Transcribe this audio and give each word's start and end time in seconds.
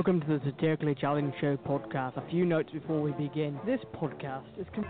Welcome 0.00 0.22
to 0.22 0.38
the 0.38 0.40
Satirically 0.46 0.94
Challenged 0.94 1.36
Show 1.42 1.58
podcast. 1.58 2.16
A 2.16 2.26
few 2.30 2.46
notes 2.46 2.70
before 2.72 3.02
we 3.02 3.12
begin. 3.12 3.60
This 3.66 3.80
podcast 3.94 4.46
is. 4.58 4.66
Com- 4.74 4.86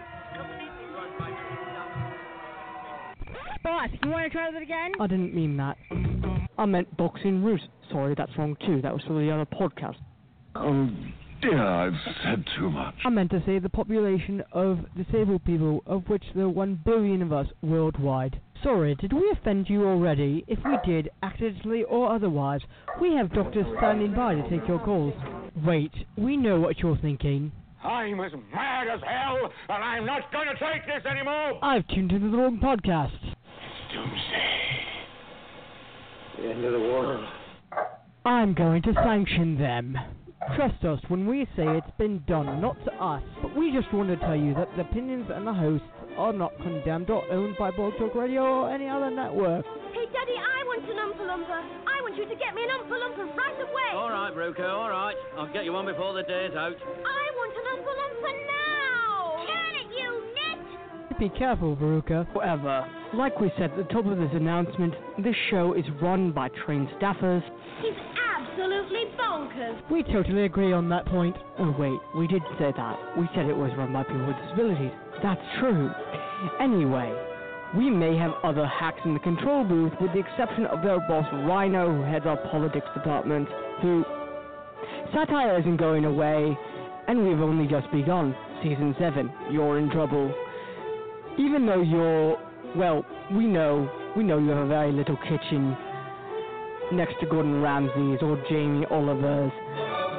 Boss, 3.65 3.89
you 4.05 4.09
want 4.09 4.27
to 4.27 4.31
try 4.31 4.53
that 4.53 4.63
again? 4.63 4.93
I 5.01 5.09
didn't 5.09 5.35
mean 5.35 5.57
that. 5.57 5.77
I 6.57 6.65
meant 6.65 6.97
boxing 6.97 7.43
root. 7.43 7.61
Sorry, 7.91 8.15
that's 8.17 8.31
wrong 8.39 8.57
too. 8.65 8.81
That 8.83 8.93
was 8.93 9.03
for 9.03 9.15
the 9.15 9.33
other 9.33 9.47
podcast. 9.47 9.97
Oh 10.55 10.89
dear, 11.41 11.63
I've 11.63 11.95
said 12.23 12.45
too 12.57 12.71
much. 12.71 12.95
I 13.05 13.11
meant 13.11 13.31
to 13.31 13.43
say 13.47 13.59
the 13.59 13.69
population 13.69 14.43
of 14.53 14.79
disabled 14.97 15.45
people, 15.45 15.83
of 15.87 16.09
which 16.09 16.25
there 16.35 16.45
are 16.45 16.49
one 16.49 16.81
billion 16.85 17.23
of 17.23 17.33
us 17.33 17.47
worldwide. 17.63 18.41
Sorry, 18.63 18.95
did 18.97 19.13
we 19.13 19.31
offend 19.33 19.71
you 19.71 19.87
already? 19.87 20.45
If 20.47 20.59
we 20.65 20.77
did, 20.85 21.11
accidentally 21.23 21.85
or 21.85 22.13
otherwise, 22.13 22.61
we 23.01 23.15
have 23.15 23.33
doctors 23.33 23.67
standing 23.79 24.15
by 24.15 24.35
to 24.35 24.51
take 24.51 24.69
your 24.69 24.79
calls. 24.79 25.15
Wait, 25.65 25.93
we 26.17 26.37
know 26.37 26.61
what 26.61 26.79
you're 26.79 26.99
thinking. 26.99 27.53
I'm 27.83 28.21
as 28.21 28.33
mad 28.53 28.89
as 28.89 29.01
hell, 29.01 29.51
and 29.71 29.83
I'm 29.83 30.05
not 30.05 30.31
going 30.31 30.49
to 30.49 30.55
take 30.55 30.85
this 30.85 31.11
anymore. 31.11 31.59
I've 31.65 31.87
tuned 31.89 32.13
into 32.13 32.31
the 32.31 32.37
wrong 32.37 32.59
podcast. 32.59 33.19
Doomsday. 33.93 34.81
The 36.39 36.51
end 36.51 36.65
of 36.65 36.73
the 36.73 36.79
world. 36.79 37.27
I'm 38.27 38.53
going 38.53 38.83
to 38.83 38.93
sanction 38.93 39.59
them. 39.59 39.97
Trust 40.57 40.85
us 40.85 40.99
when 41.09 41.27
we 41.27 41.45
say 41.55 41.65
it's 41.69 41.97
been 41.99 42.23
done, 42.27 42.61
not 42.61 42.83
to 42.85 42.93
us. 42.95 43.23
But 43.43 43.55
we 43.57 43.73
just 43.73 43.93
want 43.93 44.09
to 44.09 44.17
tell 44.17 44.37
you 44.37 44.55
that 44.55 44.69
the 44.75 44.83
opinions 44.83 45.31
and 45.33 45.47
the 45.47 45.53
hosts 45.53 45.87
are 46.17 46.33
not 46.33 46.57
condemned 46.63 47.11
or 47.11 47.23
owned 47.31 47.57
by 47.59 47.71
Blog 47.71 47.93
Talk 47.99 48.15
Radio 48.15 48.43
or 48.43 48.71
any 48.73 48.89
other 48.89 49.11
network. 49.11 49.65
Hey, 49.93 50.07
Daddy, 50.13 50.37
I 50.37 50.65
want 50.65 50.83
an 50.89 50.97
Oompa 50.97 51.25
Loompa. 51.29 51.61
I 51.87 52.01
want 52.03 52.17
you 52.17 52.25
to 52.25 52.35
get 52.37 52.55
me 52.55 52.65
an 52.65 52.71
Oompa 52.71 52.97
Loompa 52.97 53.37
right 53.37 53.61
away. 53.61 53.91
All 53.93 54.11
right, 54.11 54.33
Veruca, 54.35 54.69
all 54.69 54.89
right. 54.89 55.15
I'll 55.37 55.53
get 55.53 55.65
you 55.65 55.73
one 55.73 55.85
before 55.85 56.15
the 56.15 56.23
day's 56.23 56.57
out. 56.57 56.75
I 56.75 57.25
want 57.37 57.53
an 57.57 57.65
Oompa 57.77 57.93
Loompa 58.01 58.33
now. 58.49 59.45
Turn 59.47 59.75
it, 59.77 59.89
you 59.99 60.09
nit. 60.35 61.19
Be 61.19 61.39
careful, 61.39 61.77
Veruca. 61.77 62.27
However, 62.33 62.87
like 63.13 63.39
we 63.41 63.53
said 63.59 63.73
at 63.73 63.77
the 63.77 63.85
top 63.85 64.07
of 64.07 64.17
this 64.17 64.31
announcement, 64.33 64.95
this 65.23 65.37
show 65.51 65.75
is 65.75 65.85
run 66.01 66.33
by 66.33 66.49
trained 66.65 66.89
staffers. 66.99 67.43
He's 67.83 67.95
absolutely 68.51 69.05
bonkers. 69.19 69.91
We 69.91 70.03
totally 70.03 70.45
agree 70.45 70.73
on 70.73 70.89
that 70.89 71.07
point. 71.07 71.37
Oh, 71.59 71.75
wait, 71.79 71.99
we 72.17 72.27
did 72.27 72.43
say 72.59 72.73
that. 72.77 72.97
We 73.19 73.29
said 73.35 73.47
it 73.47 73.57
was 73.57 73.71
run 73.77 73.93
by 73.93 74.03
people 74.03 74.27
with 74.27 74.37
disabilities. 74.45 74.93
That's 75.23 75.41
true. 75.59 75.91
Anyway, 76.61 77.13
we 77.77 77.91
may 77.91 78.17
have 78.17 78.33
other 78.43 78.67
hacks 78.67 79.01
in 79.05 79.15
the 79.15 79.21
control 79.21 79.65
booth 79.65 79.93
with 80.01 80.13
the 80.13 80.21
exception 80.21 80.67
of 80.67 80.83
their 80.83 80.99
boss 81.09 81.27
Rhino, 81.47 81.95
who 81.95 82.03
heads 82.03 82.27
our 82.27 82.39
politics 82.51 82.87
department, 82.95 83.49
who. 83.83 84.05
Satire 85.13 85.59
isn't 85.61 85.77
going 85.77 86.05
away, 86.05 86.57
and 87.09 87.27
we've 87.27 87.41
only 87.41 87.67
just 87.67 87.91
begun. 87.93 88.35
Season 88.63 88.95
7, 88.99 89.31
you're 89.51 89.79
in 89.79 89.91
trouble. 89.91 90.33
Even 91.39 91.67
though 91.67 91.83
you're. 91.83 92.37
Well, 92.77 93.05
we 93.33 93.47
know. 93.47 93.91
We 94.17 94.23
know 94.23 94.39
you 94.39 94.51
have 94.51 94.65
a 94.65 94.69
very 94.69 94.93
little 94.93 95.17
kitchen 95.29 95.77
next 96.93 97.15
to 97.21 97.27
Gordon 97.27 97.61
Ramsay's 97.61 98.23
or 98.23 98.43
Jamie 98.49 98.87
Oliver's. 98.91 99.53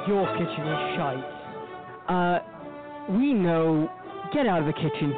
Your 0.08 0.26
kitchen 0.36 0.66
is 0.66 0.96
shite. 0.96 1.24
Uh, 2.08 2.38
we 3.18 3.32
know. 3.32 3.90
Get 4.32 4.46
out 4.46 4.60
of 4.60 4.66
the 4.66 4.72
kitchen, 4.72 5.12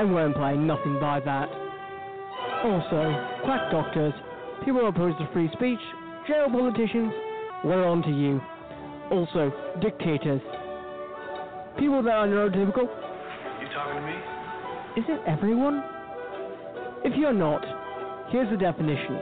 and 0.00 0.12
we're 0.12 0.26
implying 0.26 0.66
nothing 0.66 0.98
by 0.98 1.20
that. 1.20 1.48
Also, 2.64 3.40
quack 3.44 3.70
doctors, 3.70 4.12
people 4.64 4.88
opposed 4.88 5.16
to 5.18 5.28
free 5.32 5.48
speech, 5.52 5.78
jail 6.26 6.48
politicians, 6.50 7.12
we're 7.64 7.86
on 7.86 8.02
to 8.02 8.10
you. 8.10 8.40
Also, 9.12 9.52
dictators. 9.80 10.40
People 11.78 12.02
that 12.02 12.10
are 12.10 12.26
neurotypical. 12.26 12.82
You 12.82 13.68
talking 13.72 13.94
to 13.94 14.06
me? 14.06 14.16
Is 14.96 15.04
it 15.08 15.20
everyone? 15.28 15.84
If 17.04 17.16
you're 17.16 17.32
not, 17.32 17.62
here's 18.32 18.50
the 18.50 18.56
definition, 18.56 19.20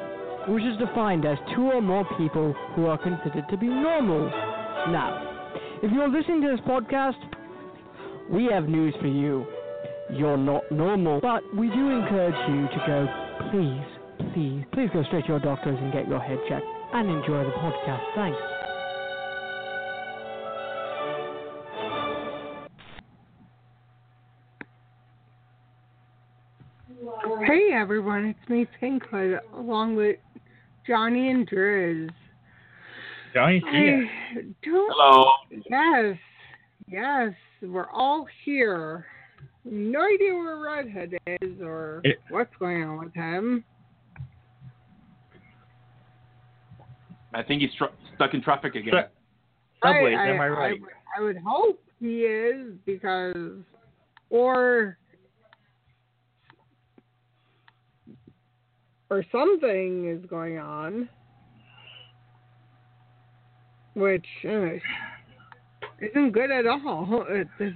which 0.48 0.64
is 0.64 0.76
defined 0.78 1.24
as 1.24 1.38
two 1.54 1.62
or 1.62 1.80
more 1.80 2.04
people 2.16 2.54
who 2.74 2.86
are 2.86 2.98
considered 2.98 3.44
to 3.50 3.56
be 3.56 3.66
normal. 3.66 4.26
Now, 4.90 5.50
if 5.82 5.92
you're 5.92 6.08
listening 6.08 6.42
to 6.42 6.48
this 6.48 6.60
podcast, 6.66 7.18
we 8.30 8.46
have 8.52 8.68
news 8.68 8.94
for 9.00 9.08
you. 9.08 9.46
You're 10.10 10.36
not 10.36 10.70
normal, 10.70 11.20
but 11.20 11.42
we 11.56 11.68
do 11.68 11.90
encourage 11.90 12.36
you 12.48 12.68
to 12.68 12.84
go, 12.86 13.50
please, 13.50 14.32
please, 14.32 14.64
please 14.72 14.90
go 14.92 15.02
straight 15.04 15.24
to 15.26 15.32
your 15.32 15.40
doctors 15.40 15.76
and 15.80 15.92
get 15.92 16.08
your 16.08 16.20
head 16.20 16.38
checked 16.48 16.66
and 16.92 17.10
enjoy 17.10 17.42
the 17.42 17.50
podcast. 17.50 18.02
Thanks. 18.14 18.55
Hey 28.16 28.31
it's 28.41 28.49
me 28.49 28.66
Pinkhood 28.81 29.41
along 29.54 29.94
with 29.97 30.16
Johnny 30.87 31.31
and 31.31 31.49
Drizz. 31.49 32.09
Johnny, 33.34 33.62
I 33.66 34.34
don't 34.65 34.87
Hello. 34.91 35.27
Yes. 35.69 36.16
Yes. 36.88 37.32
We're 37.60 37.91
all 37.91 38.27
here. 38.44 39.04
No 39.66 40.00
idea 40.06 40.32
where 40.34 40.56
Redhood 40.59 41.19
is 41.43 41.60
or 41.60 42.00
It- 42.04 42.19
what's 42.31 42.54
going 42.56 42.84
on 42.84 43.04
with 43.04 43.12
him. 43.15 43.62
I 47.34 47.43
think 47.43 47.60
he's 47.60 47.75
tr- 47.75 47.84
stuck 48.15 48.33
in 48.33 48.41
traffic 48.41 48.77
again. 48.77 48.94
Subways, 49.84 50.16
I, 50.19 50.28
am 50.28 50.41
I 50.41 50.48
right? 50.48 50.81
would- 50.81 50.91
I 51.19 51.21
would 51.21 51.37
hope 51.44 51.83
he 52.00 52.22
is 52.22 52.72
because, 52.87 53.56
or, 54.31 54.97
or 59.10 59.24
something 59.30 60.08
is 60.08 60.24
going 60.28 60.58
on, 60.58 61.08
which 63.94 64.26
uh, 64.44 64.70
isn't 66.00 66.32
good 66.32 66.50
at 66.50 66.66
all. 66.66 67.24
It, 67.30 67.48
this, 67.58 67.72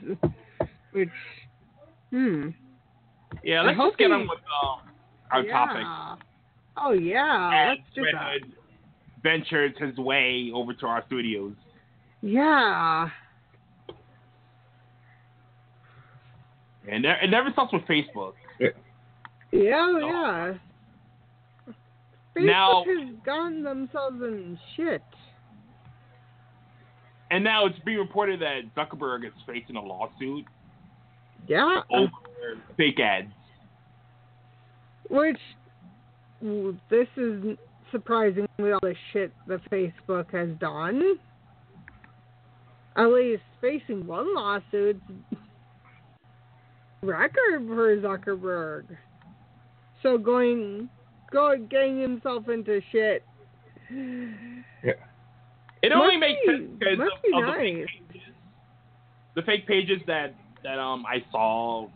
which, 0.93 1.09
hmm. 2.11 2.49
Yeah, 3.45 3.63
let's 3.63 3.79
just 3.79 3.97
get 3.97 4.11
on 4.11 4.23
with 4.23 4.39
uh, 4.63 4.77
our 5.31 5.45
yeah. 5.45 5.53
topic. 5.53 6.27
Oh 6.77 6.93
yeah, 6.93 7.51
And 7.51 7.79
let's 7.79 7.95
do 7.95 8.03
that. 8.13 8.33
Redhood 8.33 8.53
ventures 9.23 9.73
his 9.79 9.97
way 9.99 10.51
over 10.55 10.75
to 10.75 10.87
our 10.87 11.05
studios. 11.07 11.55
Yeah. 12.23 13.09
And 16.91 17.03
ne- 17.03 17.19
it 17.23 17.31
never 17.31 17.51
stops 17.53 17.73
with 17.73 17.83
Facebook. 17.83 18.33
Yeah, 18.59 18.71
yeah. 19.53 20.55
Facebook 22.37 22.47
Now- 22.47 22.85
has 22.85 23.17
gotten 23.25 23.63
themselves 23.63 24.23
in 24.23 24.59
shit. 24.77 25.03
And 27.31 27.45
now 27.45 27.67
it's 27.67 27.79
being 27.81 27.99
reported 27.99 28.41
that 28.41 28.75
Zuckerberg 28.75 29.25
is 29.25 29.33
facing 29.47 29.77
a 29.77 29.81
lawsuit 29.83 30.47
Yeah. 31.47 31.83
over 31.91 32.11
fake 32.77 32.99
ads. 32.99 33.33
Which 35.09 35.41
this 36.89 37.09
is 37.17 37.59
surprising 37.91 38.49
with 38.59 38.73
all 38.73 38.81
the 38.83 38.95
shit 39.13 39.33
that 39.47 39.63
Facebook 39.71 40.31
has 40.33 40.51
done. 40.59 41.19
At 42.97 43.07
least 43.13 43.43
facing 43.61 44.07
one 44.07 44.35
lawsuit 44.35 45.01
record 47.03 47.67
for 47.67 47.97
Zuckerberg. 47.99 48.97
So 50.03 50.19
going, 50.19 50.89
going, 51.31 51.67
getting 51.67 52.01
himself 52.01 52.49
into 52.49 52.81
shit. 52.93 53.25
Yeah. 53.91 54.93
It 55.83 55.93
only 55.93 56.17
Must 56.17 56.21
makes 56.21 56.47
sense 56.47 56.63
because 56.79 56.99
must 56.99 57.11
of, 57.13 57.23
be 57.23 57.39
of 57.39 57.47
the 57.47 57.53
fake 57.53 57.87
pages. 58.11 58.35
The 59.35 59.43
fake 59.43 59.67
pages 59.67 60.01
that 60.07 60.35
that 60.63 60.79
um 60.79 61.05
I 61.07 61.25
saw 61.31 61.89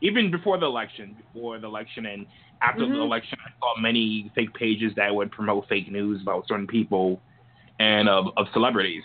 even 0.00 0.30
before 0.30 0.58
the 0.58 0.66
election, 0.66 1.16
before 1.32 1.58
the 1.58 1.66
election 1.66 2.06
and 2.06 2.26
after 2.62 2.86
the 2.86 2.92
Mhm. 2.92 3.02
election, 3.02 3.38
I 3.44 3.50
saw 3.60 3.80
many 3.80 4.30
fake 4.34 4.52
pages 4.54 4.92
that 4.96 5.14
would 5.14 5.30
promote 5.30 5.68
fake 5.68 5.90
news 5.90 6.22
about 6.22 6.46
certain 6.48 6.66
people 6.66 7.20
and 7.78 8.08
of, 8.08 8.26
of 8.36 8.46
celebrities. 8.52 9.04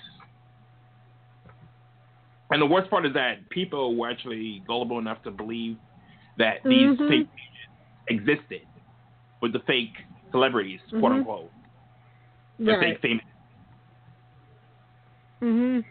And 2.49 2.61
the 2.61 2.65
worst 2.65 2.89
part 2.89 3.05
is 3.05 3.13
that 3.13 3.47
people 3.49 3.95
were 3.95 4.09
actually 4.09 4.63
gullible 4.67 4.99
enough 4.99 5.21
to 5.23 5.31
believe 5.31 5.77
that 6.37 6.57
these 6.63 6.89
Mhm. 6.89 7.07
fake 7.07 7.27
pages 7.29 7.69
existed 8.09 8.61
with 9.43 9.51
the 9.51 9.59
fake 9.67 9.91
celebrities, 10.31 10.79
quote 10.89 11.03
Mhm. 11.03 11.15
unquote, 11.17 11.51
the 12.59 12.71
Right. 12.71 12.79
fake 12.79 12.99
famous. 13.01 13.25
Mhm. 15.41 15.85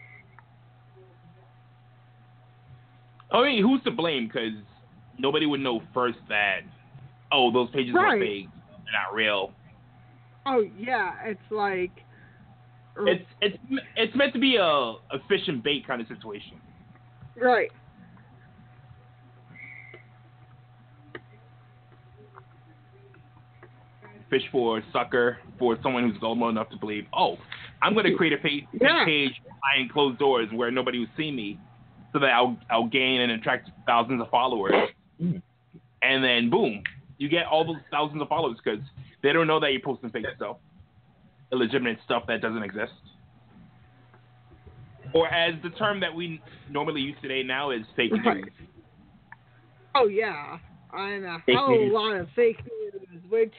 I 3.31 3.43
mean, 3.43 3.61
who's 3.63 3.81
to 3.83 3.91
blame? 3.91 4.25
Because 4.25 4.53
nobody 5.19 5.45
would 5.45 5.59
know 5.61 5.81
first 5.93 6.17
that, 6.29 6.63
oh, 7.31 7.51
those 7.51 7.69
pages 7.69 7.93
Right. 7.93 8.19
were 8.19 8.25
fake, 8.25 8.49
they're 8.69 9.01
not 9.01 9.13
real. 9.13 9.53
Oh 10.47 10.61
yeah, 10.61 11.23
it's 11.23 11.51
like. 11.51 11.91
It's 13.07 13.25
it's 13.41 13.57
it's 13.95 14.15
meant 14.15 14.33
to 14.33 14.39
be 14.39 14.55
a, 14.57 14.65
a 14.65 15.19
fish 15.27 15.47
and 15.47 15.61
bait 15.63 15.85
kind 15.85 16.01
of 16.01 16.07
situation. 16.07 16.59
right. 17.35 17.71
Fish 24.33 24.41
for 24.51 24.79
a 24.79 24.83
sucker 24.91 25.37
for 25.59 25.77
someone 25.83 26.09
who's 26.09 26.17
gullible 26.19 26.49
enough 26.49 26.67
to 26.71 26.77
believe, 26.77 27.05
oh, 27.15 27.37
I'm 27.83 27.93
going 27.93 28.05
to 28.07 28.15
create 28.15 28.33
a 28.33 28.37
fake, 28.37 28.63
fake 28.71 28.81
Yeah. 28.81 29.05
page 29.05 29.31
behind 29.45 29.91
closed 29.91 30.17
doors 30.17 30.49
where 30.51 30.71
nobody 30.71 30.97
will 30.97 31.05
see 31.15 31.29
me, 31.29 31.59
so 32.11 32.17
that 32.17 32.31
I'll 32.31 32.57
I'll 32.71 32.87
gain 32.87 33.21
and 33.21 33.33
attract 33.33 33.69
thousands 33.85 34.21
of 34.21 34.29
followers, 34.31 34.73
and 36.01 36.23
then 36.23 36.49
boom, 36.49 36.81
you 37.19 37.29
get 37.29 37.45
all 37.45 37.63
those 37.63 37.75
thousands 37.91 38.23
of 38.23 38.27
followers 38.27 38.57
because 38.63 38.83
they 39.21 39.33
don't 39.33 39.45
know 39.45 39.59
that 39.59 39.71
you're 39.71 39.81
posting 39.81 40.09
fake 40.09 40.25
stuff, 40.35 40.57
illegitimate 41.51 41.99
stuff 42.03 42.23
that 42.27 42.41
doesn't 42.41 42.63
exist. 42.63 42.91
Or 45.13 45.27
as 45.27 45.53
the 45.61 45.69
term 45.71 45.99
that 45.99 46.15
we 46.15 46.41
normally 46.71 47.01
use 47.01 47.15
today 47.21 47.43
now 47.43 47.69
is 47.69 47.81
fake 47.95 48.13
Right. 48.25 48.37
news. 48.37 48.53
Oh 49.93 50.07
yeah, 50.07 50.57
and 50.91 51.23
a 51.23 51.37
Fake 51.45 51.55
hell 51.55 51.67
of 51.75 51.81
a 51.81 51.83
news. 51.83 51.93
lot 51.93 52.15
of 52.15 52.27
fake 52.35 52.57
news, 52.65 53.21
which 53.29 53.53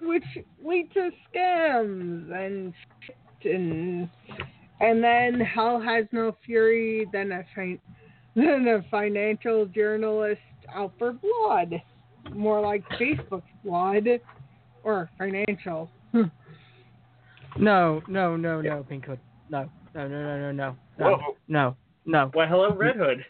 which 0.00 0.24
lead 0.64 0.92
to 0.92 1.10
scams 1.34 2.32
and 2.32 2.72
shit 3.00 3.52
and 3.52 4.08
and 4.80 5.02
then 5.02 5.40
hell 5.40 5.80
has 5.80 6.04
no 6.12 6.36
fury 6.44 7.06
than 7.12 7.32
a 7.32 7.44
fin- 7.54 7.80
than 8.34 8.68
a 8.68 8.84
financial 8.90 9.66
journalist 9.66 10.40
out 10.72 10.92
for 10.98 11.12
blood, 11.12 11.82
more 12.32 12.60
like 12.60 12.84
Facebook's 12.90 13.42
blood 13.64 14.06
or 14.84 15.10
financial. 15.18 15.90
No, 17.58 18.02
no, 18.06 18.36
no, 18.36 18.60
no, 18.60 18.84
Pink 18.88 19.06
Hood. 19.06 19.18
No, 19.50 19.68
no, 19.94 20.06
no, 20.06 20.22
no, 20.22 20.38
no, 20.38 20.52
no, 20.52 20.76
no, 20.98 21.04
Whoa. 21.04 21.36
no, 21.48 21.76
no. 22.06 22.30
Well, 22.34 22.46
hello, 22.46 22.74
Red 22.74 22.96
Hood. 22.96 23.24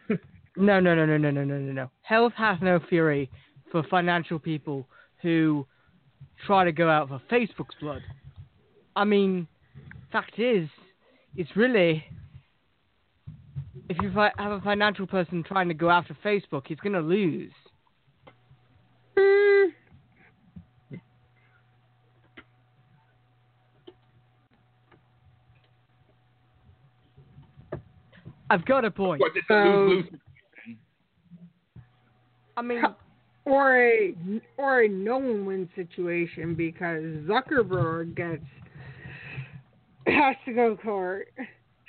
No, 0.57 0.81
no, 0.81 0.95
no, 0.95 1.07
no, 1.07 1.17
no, 1.17 1.31
no, 1.31 1.45
no, 1.45 1.59
no, 1.59 1.73
no. 1.73 1.91
Health 2.03 2.33
has 2.37 2.59
no 2.61 2.81
fury 2.89 3.31
for 3.71 3.85
financial 3.85 4.39
people 4.39 4.87
who 5.23 5.67
try 6.47 6.65
to 6.65 6.73
go 6.73 6.89
out 6.89 7.09
for 7.09 7.21
Facebook's 7.31 7.75
blood. 7.81 8.03
I 8.97 9.05
mean, 9.05 9.47
fact 10.11 10.39
is, 10.39 10.69
it's 11.37 11.51
really 11.57 12.05
if 13.89 13.97
you 14.03 14.13
fi- 14.13 14.33
have 14.37 14.53
a 14.53 14.61
financial 14.61 15.07
person 15.07 15.43
trying 15.43 15.69
to 15.69 15.75
go 15.75 15.91
after 15.91 16.17
Facebook, 16.25 16.67
he's 16.67 16.79
gonna 16.79 17.01
lose. 17.01 17.53
Hmm. 19.17 19.69
I've 28.51 28.65
got 28.65 28.85
a 28.85 28.91
point. 28.91 29.21
But 29.21 29.31
it's. 29.35 30.09
I 32.57 32.63
mean, 32.63 32.83
or 33.49 33.81
a 33.81 34.15
or 34.57 34.83
a 34.83 34.89
no 34.89 35.19
win 35.19 35.69
situation 35.75 36.55
because 36.55 37.03
Zuckerberg 37.27 38.15
gets 38.15 38.45
has 40.07 40.37
to 40.45 40.53
go 40.53 40.77
to 40.77 40.83
court. 40.83 41.29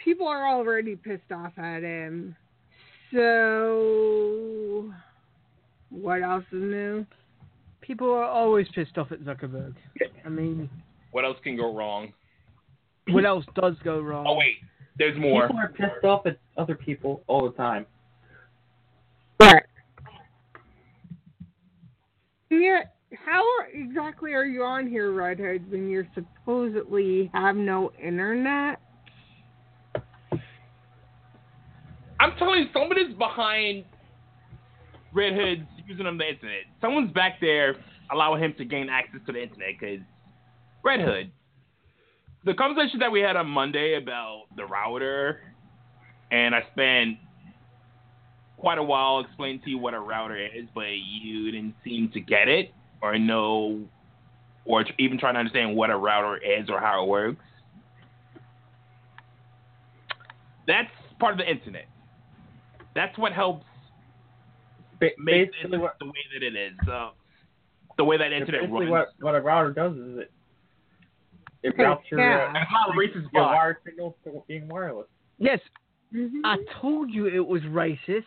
People 0.03 0.27
are 0.27 0.47
already 0.47 0.95
pissed 0.95 1.31
off 1.31 1.53
at 1.57 1.83
him. 1.83 2.35
So 3.13 4.93
what 5.89 6.21
else 6.21 6.45
is 6.51 6.61
new? 6.61 7.05
people 7.89 8.11
are 8.13 8.23
always 8.23 8.67
pissed 8.75 8.99
off 8.99 9.11
at 9.11 9.19
Zuckerberg. 9.21 9.73
I 10.23 10.29
mean, 10.29 10.69
What 11.11 11.25
else 11.25 11.37
can 11.43 11.57
go 11.57 11.73
wrong? 11.75 12.13
what 13.07 13.25
else 13.25 13.43
does 13.55 13.73
go 13.83 13.99
wrong? 13.99 14.25
Oh 14.29 14.35
wait, 14.35 14.57
there's 14.99 15.17
more. 15.17 15.47
People 15.47 15.57
are 15.59 15.69
pissed 15.69 16.03
off 16.05 16.27
at 16.27 16.37
other 16.55 16.75
people 16.75 17.23
all 17.25 17.49
the 17.49 17.57
time. 17.57 17.87
Right. 19.39 19.63
Yeah, 22.59 22.81
how 23.25 23.41
exactly 23.73 24.33
are 24.33 24.43
you 24.43 24.63
on 24.63 24.85
here, 24.85 25.13
Redhood, 25.13 25.63
when 25.71 25.89
you 25.89 26.05
supposedly 26.13 27.31
have 27.33 27.55
no 27.55 27.93
internet? 28.03 28.81
I'm 32.19 32.35
telling 32.37 32.63
you, 32.63 32.65
somebody's 32.73 33.15
behind 33.17 33.85
redheads 35.13 35.61
using 35.87 36.03
them 36.03 36.17
the 36.17 36.27
internet. 36.27 36.65
Someone's 36.81 37.13
back 37.13 37.39
there 37.39 37.77
allowing 38.11 38.43
him 38.43 38.53
to 38.57 38.65
gain 38.65 38.89
access 38.89 39.21
to 39.25 39.31
the 39.31 39.41
internet 39.41 39.69
because 39.79 39.99
Red 40.83 40.99
Hood. 40.99 41.31
The 42.43 42.55
conversation 42.55 42.99
that 42.99 43.11
we 43.11 43.21
had 43.21 43.37
on 43.37 43.47
Monday 43.47 43.95
about 43.95 44.43
the 44.57 44.65
router, 44.65 45.39
and 46.29 46.53
I 46.53 46.63
spent 46.73 47.19
quite 48.59 48.77
a 48.77 48.83
while 48.83 49.19
explaining 49.21 49.61
to 49.61 49.69
you 49.69 49.77
what 49.77 49.93
a 49.93 49.99
router 49.99 50.35
is, 50.37 50.65
but 50.75 50.87
you 51.21 51.51
didn't 51.51 51.75
seem 51.83 52.09
to 52.13 52.19
get 52.19 52.47
it 52.47 52.73
or 53.01 53.17
know, 53.17 53.81
or 54.65 54.85
even 54.97 55.17
trying 55.17 55.33
to 55.35 55.39
understand 55.39 55.75
what 55.75 55.89
a 55.89 55.95
router 55.95 56.37
is 56.37 56.69
or 56.69 56.79
how 56.79 57.03
it 57.03 57.07
works. 57.07 57.43
That's 60.67 60.89
part 61.19 61.33
of 61.33 61.39
the 61.39 61.49
internet. 61.49 61.85
That's 62.95 63.17
what 63.17 63.31
helps 63.33 63.65
Ba- 64.99 65.09
make 65.17 65.35
it 65.35 65.51
basically, 65.53 65.77
what 65.77 65.95
the 65.99 66.05
way 66.05 66.11
that 66.33 66.43
it 66.45 66.55
is. 66.55 66.87
Uh, 66.87 67.09
the 67.97 68.03
way 68.03 68.17
that 68.17 68.31
internet 68.31 68.61
basically 68.61 68.85
runs. 68.87 69.07
what 69.19 69.25
what 69.25 69.35
a 69.35 69.41
router 69.41 69.71
does 69.71 69.93
is 69.95 70.19
it 70.19 70.31
it 71.63 71.73
routes 71.77 72.03
your 72.09 72.19
yeah. 72.21 72.43
uh, 72.45 72.47
And 72.47 72.57
how 72.57 72.91
racist 72.91 73.31
your 73.33 73.43
bot. 73.43 73.55
wired 73.55 73.77
signals 73.85 74.13
to 74.23 74.43
being 74.47 74.67
wireless. 74.67 75.07
Yes, 75.37 75.59
Mhm. 76.13 76.41
I 76.43 76.57
told 76.81 77.09
you 77.11 77.27
it 77.27 77.45
was 77.45 77.61
racist. 77.63 78.23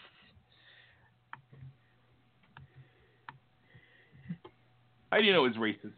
How 5.13 5.19
do 5.19 5.25
you 5.25 5.33
know 5.35 5.45
it's 5.45 5.59
racist? 5.59 5.93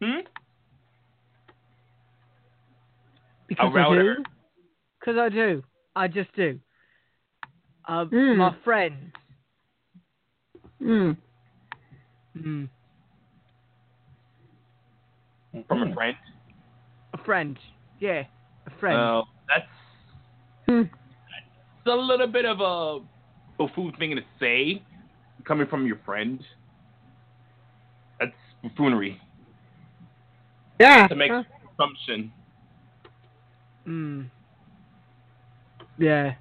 Hmm? 0.00 0.20
Because 3.48 3.72
I 3.74 3.76
router. 3.78 4.14
do. 4.18 4.22
Because 5.00 5.16
I 5.18 5.28
do. 5.30 5.62
I 5.96 6.06
just 6.06 6.32
do. 6.36 6.60
Uh, 7.88 8.04
Mm. 8.04 8.36
My 8.36 8.54
friend. 8.62 9.12
Mm. 10.80 11.16
Mm, 12.38 12.68
From 15.66 15.82
a 15.90 15.94
friend. 15.94 16.16
a 17.14 17.18
friend. 17.24 17.58
Yeah, 17.98 18.24
a 18.66 18.70
friend. 18.78 18.96
Uh, 18.96 19.22
that's 19.48 19.66
Hmm. 20.66 20.82
it's 20.82 21.86
a 21.86 21.90
little 21.96 22.26
bit 22.28 22.44
of 22.44 22.60
a 22.60 23.00
buffoon 23.58 23.92
thing 23.98 24.14
to 24.16 24.22
say, 24.38 24.82
coming 25.44 25.66
from 25.66 25.86
your 25.86 25.96
friend. 26.04 26.44
Buffoonery 28.68 29.20
Yeah. 30.80 31.06
to 31.08 31.14
make 31.14 31.30
huh? 31.30 31.44
assumption. 31.74 32.32
Mm. 33.86 34.30
Yeah. 35.98 36.34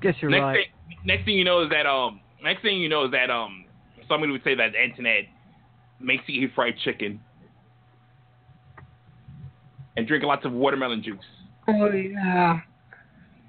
Guess 0.00 0.14
you're 0.20 0.30
next 0.30 0.42
right. 0.42 0.66
thing, 0.88 0.96
next 1.04 1.24
thing 1.24 1.34
you 1.34 1.44
know 1.44 1.62
is 1.62 1.70
that 1.70 1.86
um, 1.86 2.20
next 2.42 2.62
thing 2.62 2.78
you 2.80 2.88
know 2.88 3.04
is 3.04 3.10
that 3.12 3.30
um, 3.30 3.64
somebody 4.08 4.32
would 4.32 4.42
say 4.44 4.54
that 4.54 4.72
the 4.72 4.82
internet 4.82 5.24
makes 6.00 6.24
you 6.26 6.42
eat 6.44 6.52
fried 6.54 6.74
chicken 6.84 7.20
and 9.96 10.06
drink 10.06 10.24
lots 10.24 10.44
of 10.46 10.52
watermelon 10.52 11.02
juice, 11.02 11.18
Oh 11.68 11.90
yeah. 11.92 12.60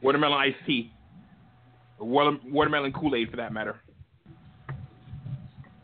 watermelon 0.01 0.37
iced 0.39 0.57
tea, 0.65 0.91
water, 1.99 2.37
watermelon 2.49 2.91
Kool 2.91 3.15
Aid 3.15 3.29
for 3.29 3.37
that 3.37 3.53
matter. 3.53 3.79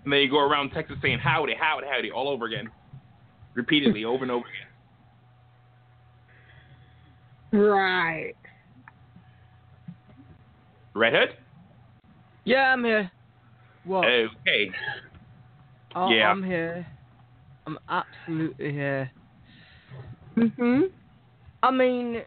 And 0.07 0.13
then 0.13 0.21
you 0.21 0.29
go 0.29 0.39
around 0.39 0.69
Texas 0.69 0.95
saying 1.01 1.19
howdy, 1.19 1.53
howdy, 1.53 1.85
howdy, 1.85 2.11
all 2.11 2.29
over 2.29 2.45
again, 2.45 2.69
repeatedly, 3.55 4.05
over 4.05 4.23
and 4.23 4.31
over 4.31 4.45
again. 7.51 7.61
Right. 7.61 8.33
Red 10.93 11.11
Hood? 11.11 11.35
Yeah, 12.45 12.71
I'm 12.71 12.85
here. 12.85 13.11
What? 13.83 14.05
Okay. 14.05 14.71
Oh, 15.93 16.09
yeah. 16.09 16.31
I'm 16.31 16.41
here. 16.41 16.87
I'm 17.65 17.77
absolutely 17.89 18.71
here. 18.71 19.11
Mhm. 20.37 20.89
I 21.63 21.71
mean, 21.71 22.21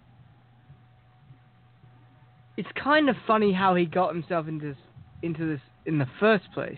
it's 2.59 2.69
kind 2.75 3.09
of 3.09 3.17
funny 3.27 3.55
how 3.55 3.75
he 3.75 3.87
got 3.87 4.13
himself 4.13 4.49
into 4.49 4.75
this, 4.75 4.83
into 5.23 5.47
this 5.47 5.63
in 5.87 5.97
the 5.97 6.09
first 6.19 6.45
place. 6.53 6.77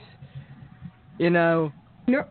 You 1.18 1.30
know, 1.30 1.72
No, 2.08 2.24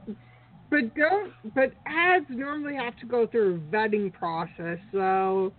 but 0.70 0.94
don't. 0.96 1.34
But 1.54 1.74
ads 1.86 2.26
normally 2.30 2.76
have 2.76 2.96
to 2.98 3.06
go 3.06 3.28
through 3.28 3.56
a 3.56 3.58
vetting 3.76 4.12
process. 4.14 4.80
So 4.92 5.54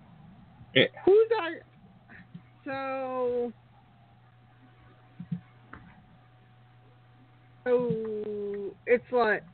Yeah. 0.74 0.86
who's 1.04 1.28
our? 1.40 1.50
So. 2.64 3.52
So 7.66 8.74
it's 8.86 9.04
like 9.12 9.44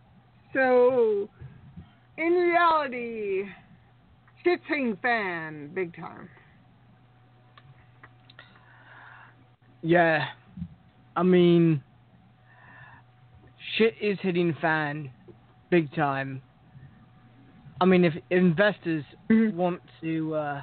so. 0.53 1.29
In 2.17 2.33
reality, 2.33 3.45
shit's 4.43 4.63
hitting 4.67 4.97
fan 5.01 5.71
big 5.73 5.95
time. 5.95 6.29
yeah. 9.83 10.27
I 11.17 11.23
mean, 11.23 11.83
shit 13.79 13.95
is 14.01 14.19
hitting 14.21 14.55
fan 14.61 15.11
big 15.71 15.95
time. 15.95 16.43
I 17.81 17.85
mean, 17.85 18.05
if 18.05 18.13
investors 18.31 19.05
want 19.31 19.81
to, 20.03 20.35
uh, 20.35 20.63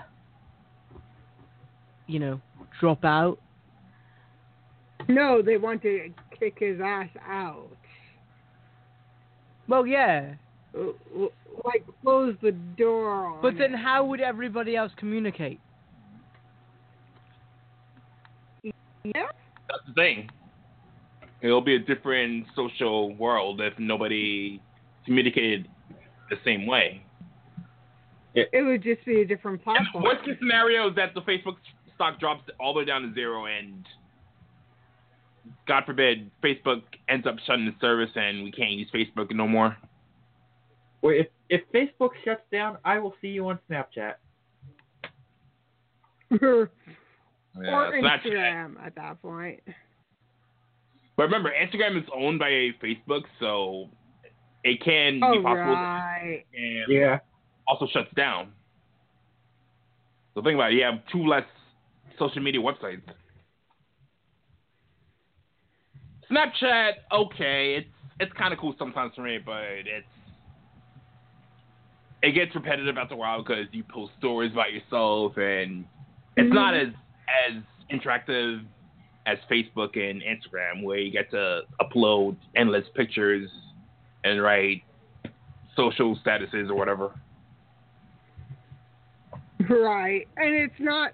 you 2.07 2.19
know, 2.19 2.41
drop 2.79 3.05
out, 3.05 3.39
No, 5.07 5.41
they 5.41 5.57
want 5.57 5.81
to 5.83 6.09
kick 6.37 6.57
his 6.59 6.79
ass 6.83 7.09
out. 7.25 7.69
well, 9.67 9.87
yeah. 9.87 10.33
Like 10.73 11.85
close 12.01 12.35
the 12.41 12.51
door 12.51 13.27
on. 13.27 13.41
But 13.41 13.57
then, 13.57 13.73
it. 13.75 13.77
how 13.77 14.03
would 14.05 14.19
everybody 14.19 14.75
else 14.75 14.91
communicate? 14.97 15.59
Yeah. 18.63 19.27
That's 19.69 19.85
the 19.87 19.93
thing. 19.93 20.29
It'll 21.41 21.61
be 21.61 21.75
a 21.75 21.79
different 21.79 22.45
social 22.55 23.15
world 23.15 23.61
if 23.61 23.73
nobody 23.77 24.61
communicated 25.05 25.67
the 26.29 26.37
same 26.43 26.65
way. 26.65 27.03
It 28.33 28.65
would 28.65 28.83
just 28.83 29.05
be 29.05 29.21
a 29.21 29.25
different 29.25 29.61
And 29.65 29.77
platform. 29.77 30.03
worst 30.03 30.25
case 30.25 30.35
scenario 30.39 30.89
is 30.89 30.95
that 30.95 31.13
the 31.13 31.21
Facebook 31.21 31.55
stock 31.95 32.19
drops 32.19 32.43
all 32.59 32.73
the 32.73 32.79
way 32.79 32.85
down 32.85 33.03
to 33.03 33.13
zero, 33.13 33.45
and 33.45 33.85
God 35.67 35.83
forbid 35.85 36.29
Facebook 36.43 36.81
ends 37.07 37.25
up 37.25 37.35
shutting 37.47 37.65
the 37.65 37.75
service 37.79 38.09
and 38.15 38.43
we 38.43 38.51
can't 38.51 38.71
use 38.71 38.89
Facebook 38.93 39.33
no 39.33 39.47
more. 39.47 39.77
Wait, 41.01 41.21
if 41.21 41.27
if 41.49 41.71
Facebook 41.71 42.09
shuts 42.25 42.41
down, 42.51 42.77
I 42.83 42.99
will 42.99 43.13
see 43.21 43.27
you 43.29 43.47
on 43.47 43.59
Snapchat. 43.69 44.15
or 46.41 46.71
Yeah, 47.61 47.91
Snapchat. 48.01 48.25
Instagram 48.25 48.75
at 48.85 48.95
that 48.95 49.21
point. 49.21 49.61
But 51.17 51.23
remember, 51.23 51.51
Instagram 51.51 51.97
is 51.97 52.07
owned 52.13 52.39
by 52.39 52.71
Facebook, 52.83 53.23
so 53.39 53.89
it 54.63 54.83
can 54.83 55.21
Oh 55.23 55.33
be 55.33 55.41
possible 55.43 55.73
right. 55.73 56.43
and 56.53 56.85
Yeah. 56.89 57.19
also 57.67 57.87
shuts 57.87 58.13
down. 58.15 58.51
So 60.33 60.41
think 60.41 60.55
about 60.55 60.73
it. 60.73 60.75
You 60.75 60.83
have 60.83 61.05
two 61.11 61.25
less 61.25 61.45
social 62.19 62.41
media 62.41 62.59
websites. 62.61 63.01
Snapchat, 66.29 66.93
okay, 67.11 67.75
it's 67.75 67.89
it's 68.19 68.33
kind 68.33 68.53
of 68.53 68.59
cool 68.59 68.75
sometimes 68.79 69.13
for 69.15 69.21
me, 69.21 69.37
but 69.37 69.61
it's 69.61 70.07
it 72.23 72.31
gets 72.31 72.55
repetitive 72.55 72.97
after 72.97 73.13
a 73.13 73.17
while 73.17 73.43
because 73.43 73.67
you 73.71 73.83
post 73.83 74.11
stories 74.17 74.51
about 74.51 74.73
yourself, 74.73 75.37
and 75.37 75.85
it's 76.35 76.53
not 76.53 76.73
mm-hmm. 76.73 76.89
as 76.89 77.55
as 77.55 77.63
interactive 77.91 78.65
as 79.25 79.37
Facebook 79.49 79.97
and 79.97 80.21
Instagram, 80.21 80.83
where 80.83 80.99
you 80.99 81.11
get 81.11 81.31
to 81.31 81.61
upload 81.81 82.35
endless 82.55 82.85
pictures 82.93 83.49
and 84.23 84.41
write 84.41 84.83
social 85.75 86.17
statuses 86.25 86.69
or 86.69 86.75
whatever. 86.75 87.11
Right. 89.69 90.27
And 90.37 90.53
it's 90.55 90.79
not 90.79 91.13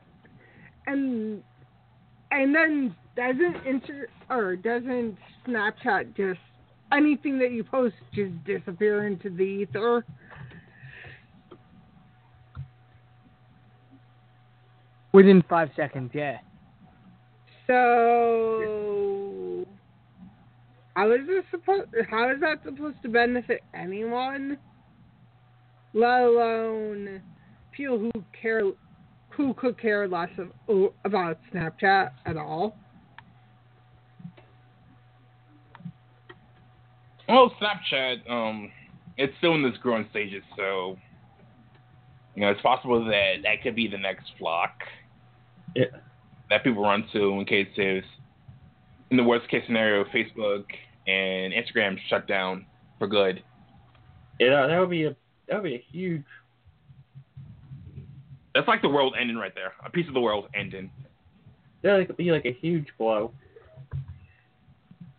and 0.87 1.41
and 2.31 2.55
then 2.55 2.95
doesn't 3.15 3.63
Insta 3.65 4.03
or 4.29 4.55
doesn't 4.55 5.17
Snapchat 5.47 6.15
just 6.15 6.39
anything 6.91 7.39
that 7.39 7.51
you 7.51 7.63
post 7.63 7.95
just 8.13 8.31
disappear 8.45 9.07
into 9.07 9.29
the 9.29 9.43
ether? 9.43 10.05
Within 15.13 15.43
five 15.49 15.69
seconds, 15.75 16.11
yeah. 16.13 16.37
So 17.71 19.65
how 20.93 21.09
is 21.13 21.21
this 21.25 21.45
supposed 21.51 21.87
how 22.09 22.29
is 22.31 22.41
that 22.41 22.57
supposed 22.65 23.01
to 23.03 23.09
benefit 23.09 23.61
anyone? 23.73 24.57
Let 25.93 26.23
alone 26.23 27.21
people 27.71 27.97
who 27.99 28.11
care 28.39 28.61
who 29.29 29.53
could 29.53 29.79
care 29.79 30.05
less 30.05 30.29
of, 30.37 30.91
about 31.05 31.39
Snapchat 31.53 32.11
at 32.25 32.35
all. 32.35 32.75
Well, 37.29 37.55
Snapchat, 37.61 38.29
um, 38.29 38.69
it's 39.15 39.33
still 39.37 39.55
in 39.55 39.63
this 39.63 39.77
growing 39.81 40.07
stages, 40.09 40.43
so 40.57 40.97
you 42.35 42.41
know 42.41 42.49
it's 42.49 42.61
possible 42.61 43.05
that 43.05 43.35
that 43.43 43.63
could 43.63 43.75
be 43.75 43.87
the 43.87 43.97
next 43.97 44.25
flock 44.37 44.73
Yeah. 45.73 45.85
That 46.51 46.65
people 46.65 46.83
run 46.83 47.05
to 47.13 47.39
in 47.39 47.45
case 47.45 47.67
there's, 47.77 48.03
in 49.09 49.15
the 49.15 49.23
worst 49.23 49.49
case 49.49 49.63
scenario, 49.65 50.03
Facebook 50.13 50.65
and 51.07 51.53
Instagram 51.53 51.97
shut 52.09 52.27
down 52.27 52.65
for 52.99 53.07
good. 53.07 53.41
Yeah, 54.37 54.67
that 54.67 54.77
would 54.77 54.89
be 54.89 55.05
a 55.05 55.15
that 55.47 55.55
would 55.55 55.63
be 55.63 55.75
a 55.75 55.83
huge. 55.91 56.23
That's 58.53 58.67
like 58.67 58.81
the 58.81 58.89
world 58.89 59.15
ending 59.19 59.37
right 59.37 59.55
there. 59.55 59.73
A 59.85 59.89
piece 59.89 60.07
of 60.09 60.13
the 60.13 60.19
world 60.19 60.47
ending. 60.53 60.91
That 61.83 62.07
would 62.07 62.17
be 62.17 62.31
like 62.31 62.45
a 62.45 62.51
huge 62.51 62.87
blow. 62.97 63.31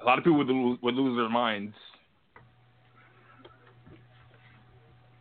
A 0.01 0.05
lot 0.05 0.19
of 0.19 0.25
people 0.25 0.39
would 0.39 0.49
lose, 0.49 0.79
would 0.83 0.95
lose 0.95 1.17
their 1.17 1.31
minds 1.31 1.75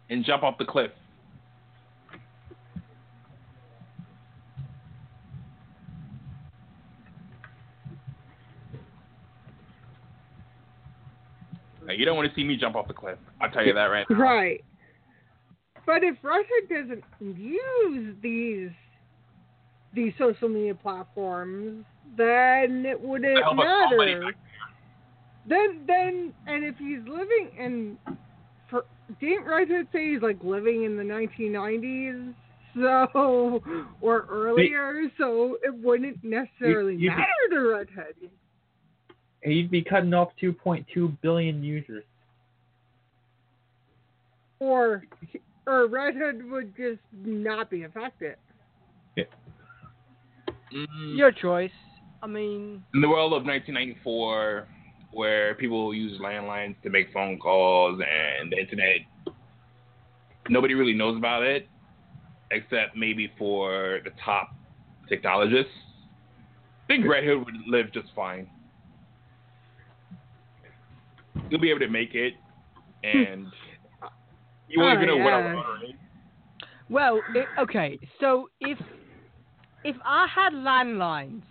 and 0.09 0.25
jump 0.25 0.43
off 0.43 0.57
the 0.57 0.65
cliff. 0.65 0.91
Now, 11.91 11.97
you 11.97 12.05
don't 12.05 12.15
want 12.15 12.29
to 12.29 12.35
see 12.35 12.45
me 12.45 12.55
jump 12.55 12.77
off 12.77 12.87
the 12.87 12.93
cliff. 12.93 13.17
I'll 13.41 13.51
tell 13.51 13.65
you 13.65 13.73
that 13.73 13.87
right 13.87 14.05
now. 14.09 14.17
Right. 14.17 14.63
But 15.85 16.05
if 16.05 16.15
Russia 16.23 16.47
doesn't 16.69 17.03
use 17.19 18.15
these 18.23 18.69
these 19.93 20.13
social 20.17 20.47
media 20.47 20.73
platforms, 20.73 21.83
then 22.15 22.85
it 22.85 22.97
wouldn't 22.99 23.37
I 23.37 23.41
hope 23.41 23.59
I- 23.59 23.87
somebody 23.89 24.13
matter. 24.13 24.33
Then 25.49 25.81
then 25.85 26.33
and 26.47 26.63
if 26.63 26.77
he's 26.77 26.99
living 27.05 27.49
in 27.59 27.97
for 28.69 28.85
didn't 29.19 29.43
Hood 29.43 29.87
say 29.91 30.13
he's 30.13 30.21
like 30.21 30.41
living 30.43 30.83
in 30.83 30.95
the 30.95 31.03
nineteen 31.03 31.51
nineties? 31.51 32.33
So 32.73 33.61
or 33.99 34.27
earlier, 34.29 35.11
so 35.17 35.57
it 35.61 35.73
wouldn't 35.73 36.23
necessarily 36.23 36.95
you- 36.95 37.09
matter 37.09 37.25
to 37.49 37.59
Red 37.59 37.89
Hood. 37.89 38.29
He'd 39.43 39.71
be 39.71 39.83
cutting 39.83 40.13
off 40.13 40.29
2.2 40.41 41.17
billion 41.21 41.63
users. 41.63 42.03
Or 44.59 45.03
or 45.65 45.87
Red 45.87 46.15
Hood 46.15 46.49
would 46.49 46.75
just 46.75 46.99
not 47.23 47.69
be 47.69 47.83
affected. 47.83 48.35
Mm, 49.17 51.17
Your 51.17 51.31
choice. 51.31 51.71
I 52.23 52.27
mean, 52.27 52.83
in 52.93 53.01
the 53.01 53.09
world 53.09 53.33
of 53.33 53.43
1994, 53.43 54.67
where 55.11 55.55
people 55.55 55.93
use 55.93 56.19
landlines 56.21 56.75
to 56.83 56.89
make 56.89 57.11
phone 57.11 57.39
calls 57.39 57.99
and 57.99 58.51
the 58.51 58.57
internet, 58.57 59.01
nobody 60.49 60.73
really 60.73 60.93
knows 60.93 61.17
about 61.17 61.43
it, 61.43 61.67
except 62.51 62.95
maybe 62.95 63.31
for 63.37 63.99
the 64.03 64.11
top 64.23 64.55
technologists. 65.09 65.71
I 66.85 66.87
think 66.87 67.05
Red 67.05 67.23
Hood 67.23 67.45
would 67.45 67.55
live 67.67 67.91
just 67.91 68.07
fine. 68.15 68.47
You'll 71.49 71.59
be 71.61 71.69
able 71.69 71.79
to 71.79 71.87
make 71.89 72.13
it, 72.15 72.33
and 73.03 73.47
you 74.67 74.79
won't 74.79 74.99
Oh, 74.99 75.03
even 75.03 75.07
know 75.07 75.17
what 75.23 75.29
yeah. 75.31 75.35
I'm 75.37 75.55
ordering. 75.57 75.97
Well, 76.89 77.21
i 77.57 77.61
okay. 77.61 77.99
So 78.19 78.49
if 78.59 78.77
if 79.83 79.95
I 80.05 80.27
had 80.33 80.53
landlines, 80.53 81.43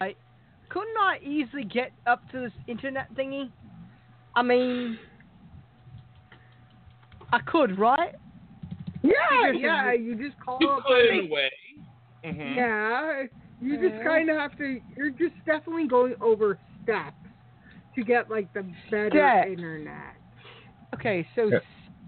right, 0.00 0.16
couldn't 0.70 0.96
I 0.98 1.18
easily 1.22 1.64
get 1.64 1.92
up 2.06 2.28
to 2.32 2.40
this 2.40 2.52
internet 2.66 3.14
thingy? 3.14 3.50
I 4.34 4.42
mean, 4.42 4.98
I 7.32 7.38
could, 7.40 7.78
right? 7.78 8.14
Yeah, 9.02 9.52
yeah. 9.52 9.92
you- 9.92 10.14
You 10.16 10.28
just 10.30 10.40
call 10.40 10.58
You 10.60 10.70
up. 10.70 10.84
could 10.86 11.06
and- 11.06 11.20
in 11.20 11.26
a 11.26 11.34
way. 11.34 11.50
Mhm. 12.24 12.54
Yeah, 12.56 13.24
you 13.60 13.76
just 13.90 14.02
kind 14.04 14.30
of 14.30 14.36
have 14.38 14.56
to. 14.58 14.80
You're 14.96 15.10
just 15.10 15.34
definitely 15.44 15.88
going 15.88 16.14
over 16.20 16.58
steps 16.82 17.16
to 17.94 18.04
get 18.04 18.30
like 18.30 18.52
the 18.54 18.62
better 18.90 19.10
Steps. 19.10 19.48
internet. 19.50 20.14
Okay, 20.94 21.26
so 21.34 21.46
Yeah. 21.46 21.58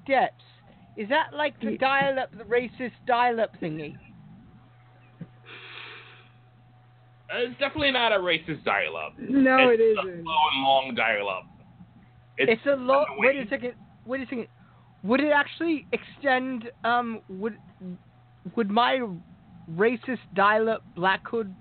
steps. 0.04 0.42
Is 0.96 1.08
that 1.08 1.34
like 1.34 1.58
the 1.60 1.76
dial-up, 1.78 2.30
the 2.36 2.44
racist 2.44 2.92
dial-up 3.06 3.50
thingy? 3.60 3.96
Uh, 7.32 7.38
It's 7.38 7.58
definitely 7.58 7.90
not 7.90 8.12
a 8.12 8.16
racist 8.18 8.64
dial-up. 8.64 9.14
No, 9.18 9.68
it's 9.70 9.80
it 9.80 9.84
a 9.84 9.90
isn't. 10.10 10.22
slow 10.24 10.34
and 10.52 10.62
long 10.62 10.94
dial-up. 10.94 11.44
It's, 12.36 12.60
a 12.66 12.76
long. 12.76 13.06
Wait 13.18 13.36
a 13.36 13.48
second. 13.48 13.74
Wait 14.06 14.20
a 14.22 14.24
second. 14.26 14.48
Would 15.04 15.20
it 15.20 15.30
actually 15.32 15.86
extend? 15.92 16.70
Um, 16.84 17.20
would 17.28 17.56
would 18.56 18.70
my 18.70 19.00
racist 19.72 20.18
dial-up 20.34 20.82
Black 20.96 21.26
Hood? 21.28 21.54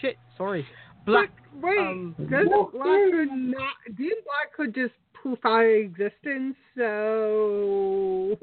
Shit, 0.00 0.16
sorry. 0.36 0.66
Black. 1.06 1.30
But 1.54 1.62
wait, 1.62 1.78
um, 1.78 2.14
doesn't 2.18 2.72
Blackhood 2.72 3.28
not? 3.32 3.74
Didn't 3.96 4.24
Blackhood 4.24 4.74
just 4.74 4.94
poof 5.22 5.38
out 5.44 5.64
of 5.64 5.70
existence? 5.70 6.56
So 6.76 8.36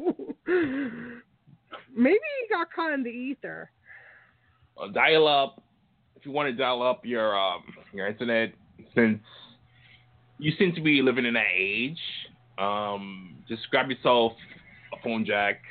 maybe 1.95 2.19
he 2.39 2.47
got 2.53 2.71
caught 2.73 2.93
in 2.93 3.03
the 3.03 3.09
ether. 3.09 3.69
uh, 4.81 4.87
dial 4.89 5.27
up 5.27 5.63
if 6.15 6.25
you 6.25 6.31
want 6.31 6.47
to 6.49 6.53
dial 6.53 6.81
up 6.81 7.05
your 7.05 7.37
um 7.37 7.63
your 7.93 8.07
internet 8.07 8.53
since 8.95 9.19
you 10.39 10.51
seem 10.57 10.73
to 10.75 10.81
be 10.81 11.01
living 11.01 11.25
in 11.25 11.33
that 11.35 11.45
age 11.55 11.99
um 12.57 13.37
just 13.47 13.69
grab 13.69 13.89
yourself 13.89 14.33
a 14.93 15.01
phone 15.03 15.23
jack 15.25 15.61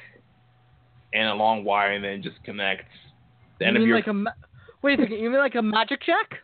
and 1.13 1.29
a 1.29 1.35
long 1.35 1.65
wire 1.65 1.93
and 1.93 2.05
then 2.05 2.23
just 2.23 2.43
connect 2.45 2.85
the 3.59 3.65
you 3.65 3.69
end 3.69 3.77
of 3.77 3.81
mean 3.81 3.89
your 3.89 3.97
like 3.99 4.07
a? 4.07 4.13
Ma- 4.13 4.31
wait 4.83 4.99
a 4.99 5.03
second. 5.03 5.19
You 5.19 5.31
mean 5.31 5.39
like 5.39 5.55
a 5.55 5.63
magic 5.63 6.01
check? 6.03 6.41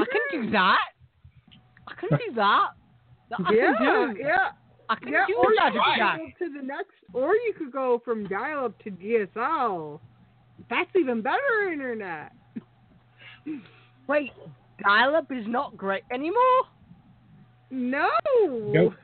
I 0.00 0.04
can 0.04 0.42
do 0.44 0.50
that. 0.50 0.78
I 1.88 1.94
can 2.00 2.08
do 2.10 2.34
that. 2.36 2.68
I 3.38 3.52
yeah, 3.52 3.72
can 3.78 4.14
do. 4.14 4.20
yeah, 4.20 4.50
I 4.88 4.94
can 4.96 5.12
yeah. 5.12 5.24
do 5.26 5.34
Or 5.36 5.46
a 5.46 5.50
you 5.50 5.56
magic 5.60 5.80
could 5.82 5.96
check. 5.98 6.18
go 6.38 6.46
to 6.46 6.52
the 6.60 6.66
next, 6.66 6.90
or 7.14 7.34
you 7.34 7.54
could 7.56 7.72
go 7.72 8.00
from 8.04 8.26
dial-up 8.28 8.78
to 8.84 8.90
DSL. 8.90 10.00
That's 10.68 10.90
even 10.96 11.22
better 11.22 11.70
internet. 11.72 12.32
Wait, 14.06 14.32
dial-up 14.82 15.30
is 15.32 15.44
not 15.46 15.76
great 15.76 16.02
anymore. 16.12 16.62
No. 17.70 18.06
Nope. 18.30 18.94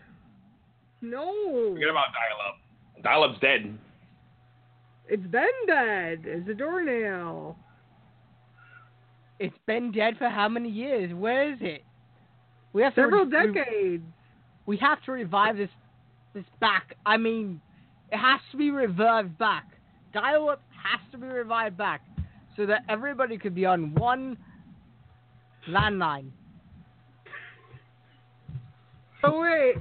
No. 1.00 1.70
forget 1.72 1.88
about 1.88 2.06
dial 2.12 2.38
up 2.48 3.02
dial 3.02 3.24
up's 3.24 3.40
dead 3.40 3.78
It's 5.08 5.26
been 5.28 5.46
dead 5.66 6.26
as 6.26 6.46
a 6.50 6.54
doornail. 6.54 7.56
It's 9.40 9.56
been 9.66 9.92
dead 9.92 10.16
for 10.18 10.28
how 10.28 10.48
many 10.48 10.68
years? 10.68 11.12
Where 11.14 11.52
is 11.52 11.58
it? 11.60 11.84
We 12.72 12.82
have 12.82 12.92
Several 12.94 13.24
re- 13.24 13.38
re- 13.46 13.54
decades. 13.54 14.04
we 14.66 14.76
have 14.78 15.02
to 15.04 15.12
revive 15.12 15.56
this 15.56 15.70
this 16.34 16.44
back. 16.60 16.94
I 17.06 17.16
mean, 17.16 17.60
it 18.12 18.18
has 18.18 18.40
to 18.52 18.56
be 18.58 18.70
revived 18.70 19.38
back. 19.38 19.64
Dial 20.12 20.48
up 20.50 20.62
has 20.72 21.00
to 21.12 21.18
be 21.18 21.26
revived 21.26 21.76
back 21.76 22.02
so 22.56 22.66
that 22.66 22.82
everybody 22.88 23.38
could 23.38 23.54
be 23.54 23.64
on 23.64 23.94
one 23.94 24.36
landline. 25.68 26.30
So 29.22 29.40
wait. 29.40 29.74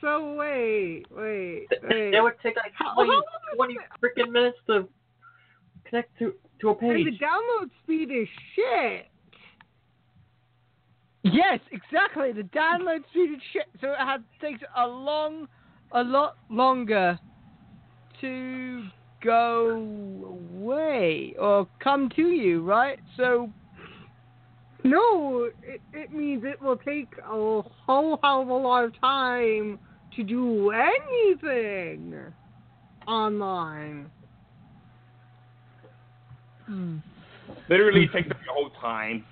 So 0.00 0.34
wait, 0.34 1.04
wait, 1.10 1.66
wait. 1.88 2.14
It 2.14 2.22
would 2.22 2.34
take 2.42 2.56
like 2.56 2.72
How- 2.74 2.94
20, 2.94 3.12
20 3.56 3.78
freaking 4.02 4.32
minutes 4.32 4.58
to 4.66 4.88
connect 5.84 6.16
to 6.18 6.34
to 6.62 6.68
a 6.70 6.78
and 6.78 7.06
the 7.06 7.18
download 7.18 7.70
speed 7.82 8.10
is 8.10 8.28
shit. 8.54 9.06
Yes, 11.24 11.60
exactly. 11.70 12.32
The 12.32 12.42
download 12.42 13.00
speed 13.10 13.34
is 13.36 13.42
shit, 13.52 13.68
so 13.80 13.88
it 13.90 13.98
has, 13.98 14.20
takes 14.40 14.60
a 14.76 14.86
long, 14.86 15.46
a 15.92 16.02
lot 16.02 16.36
longer 16.48 17.18
to 18.20 18.84
go 19.22 20.38
away 20.56 21.34
or 21.38 21.68
come 21.82 22.08
to 22.16 22.28
you, 22.28 22.62
right? 22.62 22.98
So 23.16 23.52
No, 24.84 25.48
it, 25.62 25.80
it 25.92 26.12
means 26.12 26.42
it 26.44 26.60
will 26.60 26.76
take 26.76 27.08
a 27.18 27.28
whole 27.28 28.18
hell 28.22 28.42
of 28.42 28.48
a 28.48 28.54
lot 28.54 28.84
of 28.84 29.00
time 29.00 29.78
to 30.16 30.22
do 30.24 30.72
anything 30.72 32.14
online. 33.06 34.10
Hmm. 36.66 36.98
literally 37.68 38.08
takes 38.08 38.30
up 38.30 38.36
your 38.44 38.54
whole 38.54 38.70
time 38.80 39.24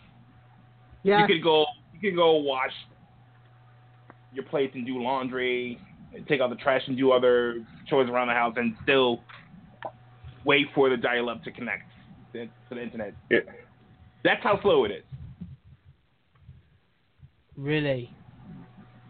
Yeah. 1.03 1.21
you 1.21 1.27
could 1.27 1.43
go 1.43 1.66
you 1.95 2.01
could 2.01 2.16
go 2.16 2.37
wash 2.37 2.73
your 4.33 4.45
plates 4.45 4.75
and 4.75 4.85
do 4.87 5.01
laundry 5.03 5.79
and 6.14 6.27
take 6.27 6.40
out 6.40 6.51
the 6.51 6.57
trash 6.57 6.83
and 6.87 6.97
do 6.97 7.12
other 7.12 7.64
chores 7.88 8.09
around 8.11 8.29
the 8.29 8.35
house 8.35 8.55
and 8.57 8.75
still 8.83 9.21
wait 10.45 10.66
for 10.75 10.88
the 10.88 10.97
dial 10.97 11.29
up 11.29 11.43
to 11.45 11.51
connect 11.53 11.85
to 12.33 12.47
to 12.47 12.75
the 12.75 12.83
internet. 12.83 13.14
Yeah. 13.31 13.40
That's 14.25 14.43
how 14.43 14.61
slow 14.62 14.85
it 14.85 14.90
is. 14.90 15.05
really, 17.57 18.11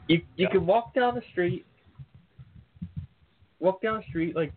You 0.09 0.17
you 0.37 0.47
Yeah. 0.47 0.49
can 0.51 0.67
walk 0.67 0.93
down 0.95 1.15
the 1.15 1.23
street, 1.31 1.65
walk 3.61 3.81
down 3.81 3.99
the 4.01 4.03
street 4.09 4.35
like 4.35 4.53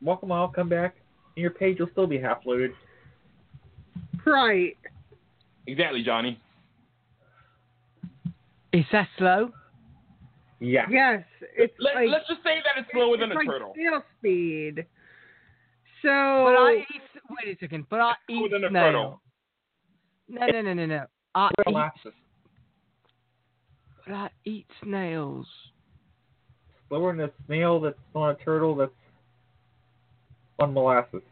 walk 0.00 0.22
a 0.22 0.26
mile, 0.26 0.48
come 0.48 0.68
back, 0.68 0.96
and 1.36 1.42
your 1.42 1.50
page 1.50 1.78
will 1.80 1.88
still 1.92 2.06
be 2.06 2.18
half 2.18 2.38
loaded. 2.46 2.72
Right. 4.24 4.76
Exactly, 5.66 6.02
Johnny. 6.02 6.38
is 8.72 8.84
that 8.92 9.08
slow? 9.18 9.50
Yeah. 10.60 10.86
Yes. 10.90 11.24
It's 11.56 11.74
Let, 11.78 11.96
like 11.96 12.08
let's 12.08 12.28
just 12.28 12.42
say 12.44 12.56
that 12.64 12.80
it's 12.80 12.88
slower 12.92 13.16
than 13.16 13.32
it's 13.32 13.40
a 13.40 13.44
turtle. 13.44 13.72
snail 13.74 14.02
speed. 14.18 14.86
So 16.02 16.08
But 16.08 16.56
I 16.56 16.74
eat. 16.78 17.02
Wait 17.44 17.56
a 17.56 17.58
second. 17.60 17.86
But 17.90 18.00
I 18.00 18.12
Slower 18.28 18.46
eat 18.46 18.50
than 18.52 18.64
a 18.64 18.68
snail. 18.70 18.82
turtle. 18.84 19.20
No, 20.28 20.46
no, 20.46 20.62
no, 20.62 20.74
no, 20.74 20.86
no. 20.86 21.06
I 21.34 21.48
eat. 21.48 21.66
Molasses. 21.66 22.12
But 24.06 24.14
I 24.14 24.30
eat 24.44 24.66
snails. 24.82 25.46
Slower 26.88 27.14
than 27.16 27.26
a 27.26 27.30
snail 27.46 27.80
that's 27.80 27.98
on 28.14 28.30
a 28.30 28.34
turtle 28.44 28.74
that's 28.76 28.92
on 30.58 30.74
molasses. 30.74 31.22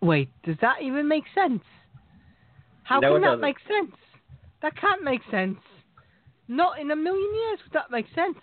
Wait, 0.00 0.28
does 0.44 0.56
that 0.60 0.82
even 0.82 1.08
make 1.08 1.24
sense? 1.34 1.62
How 2.84 3.00
No, 3.00 3.14
can 3.14 3.22
that 3.22 3.26
doesn't. 3.28 3.40
make 3.40 3.56
sense? 3.66 3.96
That 4.62 4.76
can't 4.76 5.02
make 5.02 5.20
sense. 5.30 5.58
Not 6.48 6.78
in 6.78 6.90
a 6.90 6.96
million 6.96 7.34
years 7.34 7.58
would 7.64 7.72
that 7.72 7.90
make 7.90 8.06
sense. 8.14 8.38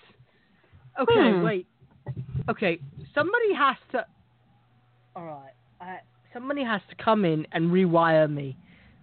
Okay, 1.00 1.32
Hmm. 1.32 1.42
wait. 1.44 1.68
Okay, 2.50 2.80
somebody 3.16 3.54
has 3.54 3.78
to. 3.92 4.06
All 5.16 5.24
right, 5.26 5.54
uh, 5.80 5.98
somebody 6.34 6.64
has 6.64 6.82
to 6.90 6.96
come 6.96 7.24
in 7.24 7.48
and 7.54 7.72
rewire 7.72 8.30
me, 8.30 8.58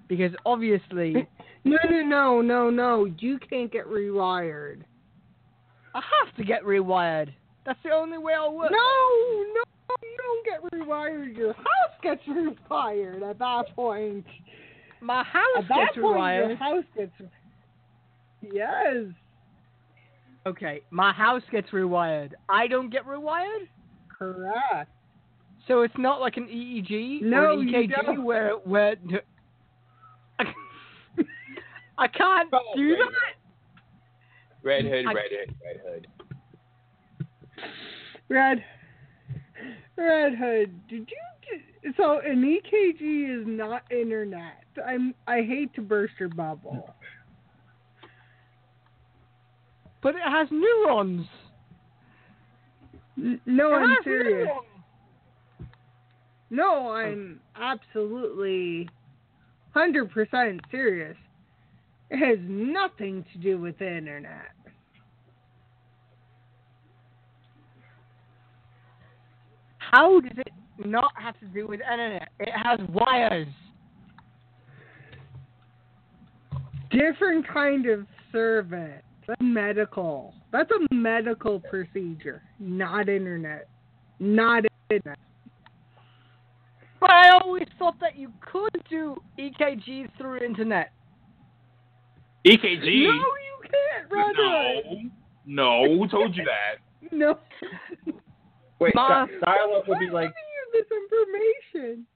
because 0.08 0.32
obviously 0.44 1.26
no, 1.64 1.78
no, 1.88 2.02
no, 2.02 2.40
no, 2.42 2.70
no. 2.70 3.04
You 3.06 3.38
can't 3.38 3.72
get 3.72 3.86
rewired. 3.86 4.82
I 5.94 6.00
have 6.00 6.34
to 6.36 6.44
get 6.44 6.62
rewired. 6.64 7.32
That's 7.66 7.79
the 7.85 7.90
only 7.90 8.18
way 8.18 8.33
I'll 8.35 8.55
work. 8.55 8.70
No, 8.70 8.79
no, 8.79 9.62
you 10.03 10.16
don't 10.16 10.44
get 10.44 10.62
rewired. 10.73 11.37
Your 11.37 11.53
house 11.53 11.94
gets 12.03 12.23
rewired 12.25 13.23
at 13.29 13.38
that 13.38 13.64
point. 13.77 14.25
My 15.01 15.23
house 15.25 15.44
At 15.59 15.68
that 15.68 15.87
gets 15.94 15.99
point, 16.03 16.16
rewired. 16.18 16.49
your 16.49 16.57
house 16.57 16.85
gets. 16.96 17.12
Yes. 18.42 19.07
Okay, 20.46 20.81
my 20.90 21.12
house 21.12 21.42
gets 21.53 21.68
rewired. 21.70 22.33
I 22.49 22.66
don't 22.66 22.88
get 22.90 23.05
rewired. 23.07 23.68
Correct. 24.09 24.90
So 25.68 25.83
it's 25.83 25.94
not 25.99 26.20
like 26.20 26.37
an 26.38 26.46
EEG 26.46 27.20
No, 27.23 27.38
or 27.38 27.51
an 27.53 27.68
you 27.68 27.77
EKG 27.77 28.07
don't. 28.07 28.25
where 28.25 28.53
where 28.64 28.96
I 31.99 32.09
can't 32.09 32.51
do 32.75 32.96
that. 32.96 33.11
Red 34.62 34.85
Hood, 34.85 35.07
Red 35.07 35.16
Hood, 35.31 35.55
Red 35.64 35.81
Hood. 35.87 36.07
Red. 38.31 38.64
Red 39.97 40.35
Hood, 40.37 40.88
did 40.88 41.11
you? 41.11 41.93
So 41.97 42.21
an 42.21 42.43
EKG 42.43 43.40
is 43.40 43.47
not 43.47 43.83
internet. 43.90 44.62
I'm. 44.87 45.14
I 45.27 45.43
hate 45.43 45.75
to 45.75 45.83
burst 45.83 46.14
your 46.21 46.29
bubble. 46.29 46.95
But 50.03 50.14
it 50.14 50.23
has 50.25 50.49
neurons. 50.51 51.27
N- 53.19 53.40
no, 53.45 53.73
It 53.73 53.77
I'm 53.77 53.97
serious. 54.05 54.47
neurons. 54.49 54.66
No, 56.51 56.93
I'm 56.93 57.40
absolutely 57.61 58.88
hundred 59.75 60.11
percent 60.11 60.61
serious. 60.71 61.16
It 62.11 62.19
has 62.19 62.38
nothing 62.43 63.25
to 63.33 63.38
do 63.38 63.59
with 63.59 63.79
the 63.79 63.97
internet. 63.97 64.53
How 69.90 70.20
does 70.20 70.38
it 70.38 70.53
not 70.87 71.11
have 71.16 71.38
to 71.40 71.46
do 71.46 71.66
with 71.66 71.81
internet? 71.81 72.29
It 72.38 72.53
has 72.55 72.79
wires. 72.90 73.48
Different 76.90 77.46
kind 77.48 77.87
of 77.87 78.07
service. 78.31 79.03
That's 79.26 79.40
medical. 79.40 80.35
That's 80.53 80.70
a 80.70 80.94
medical 80.94 81.61
procedure, 81.61 82.42
not 82.61 83.09
internet. 83.09 83.68
Not 84.20 84.64
internet. 84.90 85.18
But 87.00 87.11
I 87.11 87.31
always 87.42 87.66
thought 87.79 87.98
that 88.00 88.16
you 88.16 88.33
could 88.40 88.85
do 88.88 89.16
EKGs 89.38 90.11
through 90.18 90.44
internet. 90.44 90.92
EKG. 92.46 92.85
No, 92.85 93.12
you 93.12 93.57
can't, 93.62 94.11
Red 94.11 94.37
Hood. 94.37 95.11
No, 95.46 95.85
no. 95.87 95.98
Who 95.98 96.09
told 96.09 96.37
you 96.37 96.44
that? 96.44 96.79
No. 97.12 97.38
Wait, 98.81 98.95
Ma- 98.95 99.27
di- 99.27 99.33
dial-up 99.45 99.87
would 99.88 99.99
be 99.99 100.07
Who's 100.07 100.14
like 100.14 100.31
giving 100.31 100.51
you 100.57 100.83
this 100.83 101.87
information? 101.87 102.07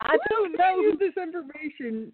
I 0.00 0.16
don't 0.30 0.52
know. 0.52 0.76
giving 0.76 0.84
you 0.84 0.98
this 0.98 1.22
information. 1.22 2.12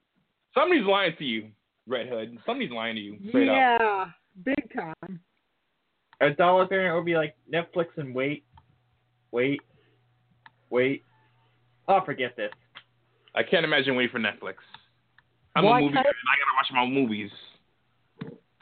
Somebody's 0.52 0.84
lying 0.86 1.14
to 1.18 1.24
you, 1.24 1.48
Red 1.86 2.08
Hood. 2.08 2.36
Somebody's 2.46 2.70
lying 2.72 2.96
to 2.96 3.00
you. 3.00 3.18
Straight 3.28 3.48
up. 3.48 3.54
yeah, 3.56 4.04
big 4.44 4.72
time. 4.74 5.20
a 6.20 6.30
dial-up 6.30 6.70
internet 6.72 6.94
would 6.94 7.04
be 7.04 7.14
like 7.16 7.34
Netflix 7.52 7.86
and 7.96 8.14
wait, 8.14 8.44
wait, 9.32 9.60
wait. 10.70 11.02
Oh, 11.88 12.00
forget 12.04 12.34
this. 12.36 12.50
I 13.34 13.42
can't 13.42 13.64
imagine 13.64 13.94
waiting 13.96 14.10
for 14.12 14.18
Netflix. 14.20 14.54
I'm 15.56 15.64
Why 15.64 15.78
a 15.78 15.82
movie 15.82 15.94
can't- 15.94 16.06
fan. 16.06 16.12
I 16.12 16.36
gotta 16.40 16.56
watch 16.56 16.70
my 16.72 16.86
movies. 16.92 17.30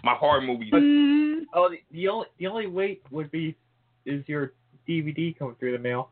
My 0.04 0.14
horror 0.14 0.40
movies. 0.40 0.72
Mm, 0.72 1.42
Oh, 1.54 1.68
the, 1.68 1.76
the 1.92 2.08
only 2.08 2.26
the 2.38 2.46
only 2.46 2.66
wait 2.66 3.02
would 3.10 3.30
be 3.30 3.54
is 4.06 4.24
your 4.26 4.52
DVD 4.88 5.36
coming 5.38 5.54
through 5.58 5.72
the 5.72 5.78
mail. 5.78 6.10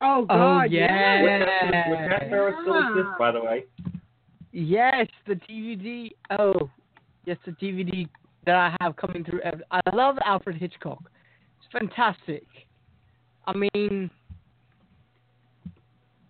oh 0.00 0.24
God, 0.26 0.70
yeah. 0.70 1.22
yeah. 1.22 1.90
Which 1.90 2.10
that 2.10 2.30
service 2.30 2.54
still 2.62 2.78
exists, 2.88 3.12
by 3.18 3.32
the 3.32 3.40
way. 3.42 3.64
Yes, 4.52 5.08
the 5.26 5.34
DVD. 5.34 6.10
Oh, 6.38 6.70
yes, 7.24 7.36
the 7.44 7.52
DVD 7.52 8.08
that 8.46 8.54
I 8.54 8.76
have 8.80 8.96
coming 8.96 9.24
through. 9.24 9.40
I 9.70 9.80
love 9.92 10.16
Alfred 10.24 10.56
Hitchcock. 10.56 11.02
It's 11.58 11.72
fantastic. 11.72 12.46
I 13.46 13.52
mean, 13.54 14.10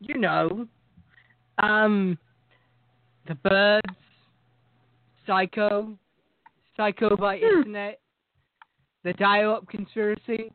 you 0.00 0.18
know, 0.18 0.66
um, 1.58 2.18
The 3.28 3.34
Birds, 3.36 3.98
Psycho, 5.26 5.96
Psycho 6.76 7.16
by 7.16 7.38
Hmm. 7.38 7.44
Internet, 7.58 8.00
The 9.04 9.12
Dial-Up 9.12 9.68
Conspiracy, 9.68 10.50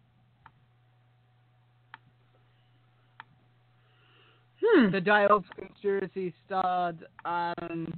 Hmm. 4.61 4.91
The 4.91 5.01
Dial-Up 5.01 5.43
Conspiracy 5.57 6.33
starred 6.45 7.05
um, 7.25 7.93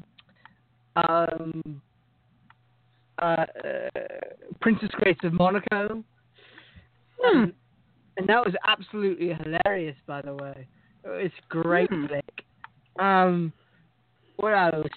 um, 0.96 1.82
uh, 3.22 3.26
uh, 3.26 3.46
Princess 4.60 4.90
Grace 4.94 5.18
of 5.24 5.34
Monaco. 5.34 6.04
Hmm. 7.20 7.38
Um, 7.38 7.54
and 8.18 8.28
that 8.28 8.46
was 8.46 8.54
absolutely 8.68 9.34
hilarious, 9.34 9.96
by 10.06 10.22
the 10.22 10.34
way. 10.34 10.68
It's 11.04 11.34
great 11.50 11.90
Hmm. 11.90 12.08
flick. 12.08 12.46
Um, 13.00 13.54
what 14.36 14.54
else? 14.54 14.88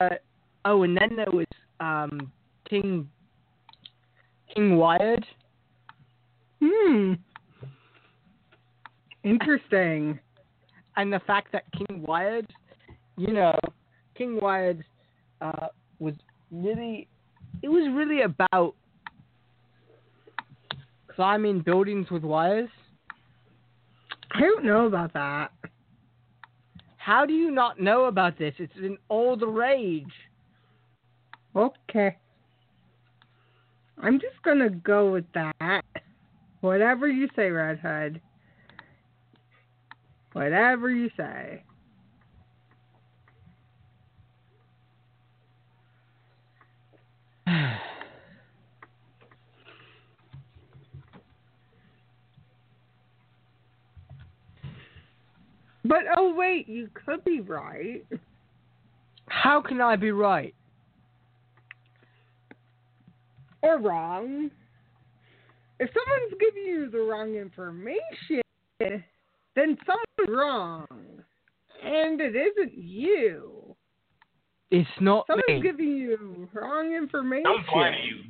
Uh, 0.00 0.16
oh, 0.64 0.82
and 0.82 0.96
then 0.96 1.16
there 1.16 1.30
was 1.32 1.46
um, 1.80 2.32
King 2.68 3.08
King 4.54 4.76
Wired. 4.76 5.26
Hmm. 6.62 7.14
Interesting. 9.24 10.18
and 10.96 11.12
the 11.12 11.20
fact 11.20 11.52
that 11.52 11.64
King 11.72 12.02
Wired, 12.02 12.46
you 13.16 13.32
know, 13.32 13.56
King 14.16 14.38
Wired 14.40 14.84
uh, 15.40 15.68
was 15.98 16.14
really, 16.50 17.08
it 17.62 17.68
was 17.68 17.90
really 17.94 18.22
about 18.22 18.74
climbing 21.14 21.60
buildings 21.60 22.10
with 22.10 22.22
wires. 22.22 22.68
I 24.34 24.40
don't 24.40 24.64
know 24.64 24.86
about 24.86 25.12
that. 25.12 25.52
How 26.96 27.26
do 27.26 27.32
you 27.32 27.50
not 27.50 27.80
know 27.80 28.04
about 28.04 28.38
this? 28.38 28.54
It's 28.58 28.72
in 28.76 28.96
all 29.08 29.36
the 29.36 29.46
rage. 29.46 30.04
Okay. 31.54 32.16
I'm 34.02 34.18
just 34.18 34.42
gonna 34.44 34.68
go 34.68 35.12
with 35.12 35.24
that. 35.34 35.84
Whatever 36.60 37.08
you 37.08 37.28
say, 37.36 37.50
Red 37.50 37.78
Hood. 37.78 38.20
Whatever 40.32 40.90
you 40.90 41.08
say. 41.16 41.62
But 55.84 56.04
oh 56.16 56.32
wait, 56.34 56.68
you 56.68 56.88
could 56.94 57.24
be 57.24 57.40
right. 57.40 58.02
How 59.28 59.60
can 59.60 59.80
I 59.80 59.96
be 59.96 60.12
right? 60.12 60.54
Or 63.62 63.78
wrong. 63.78 64.50
If 65.80 65.90
someone's 65.94 66.34
giving 66.40 66.62
you 66.64 66.90
the 66.90 66.98
wrong 67.00 67.34
information, 67.34 68.42
then 68.78 69.76
someone's 69.86 70.28
wrong. 70.28 70.86
And 71.84 72.20
it 72.20 72.36
isn't 72.36 72.74
you. 72.76 73.74
It's 74.70 74.88
not 75.00 75.26
Someone's 75.26 75.44
me. 75.48 75.62
giving 75.62 75.96
you 75.96 76.48
wrong 76.52 76.94
information. 76.94 77.44
Someone's 77.44 77.66
lying 77.74 77.94
to 78.02 78.08
you. 78.08 78.22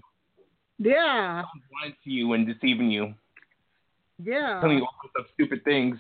Yeah, 0.95 1.43
Someone's 1.43 1.71
lying 1.83 1.95
to 2.05 2.11
you 2.11 2.33
and 2.33 2.47
deceiving 2.47 2.91
you. 2.91 3.15
yeah. 4.23 4.59
Telling 4.61 4.79
you 4.79 4.85
all 4.85 4.95
sorts 5.03 5.15
of 5.19 5.27
stupid 5.35 5.63
things. 5.65 5.99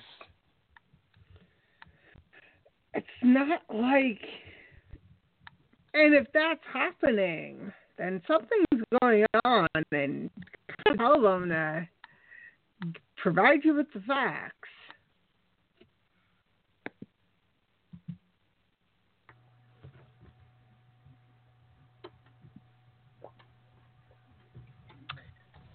It's 2.94 3.06
not 3.22 3.60
like. 3.72 4.20
And 5.94 6.14
if 6.14 6.26
that's 6.32 6.60
happening, 6.72 7.70
then 7.98 8.22
something's 8.26 8.71
going 9.00 9.24
on, 9.44 9.68
and 9.92 10.30
tell 10.96 11.20
them 11.20 11.48
to 11.48 11.86
provide 13.16 13.64
you 13.64 13.74
with 13.74 13.86
the 13.94 14.00
facts. 14.00 14.56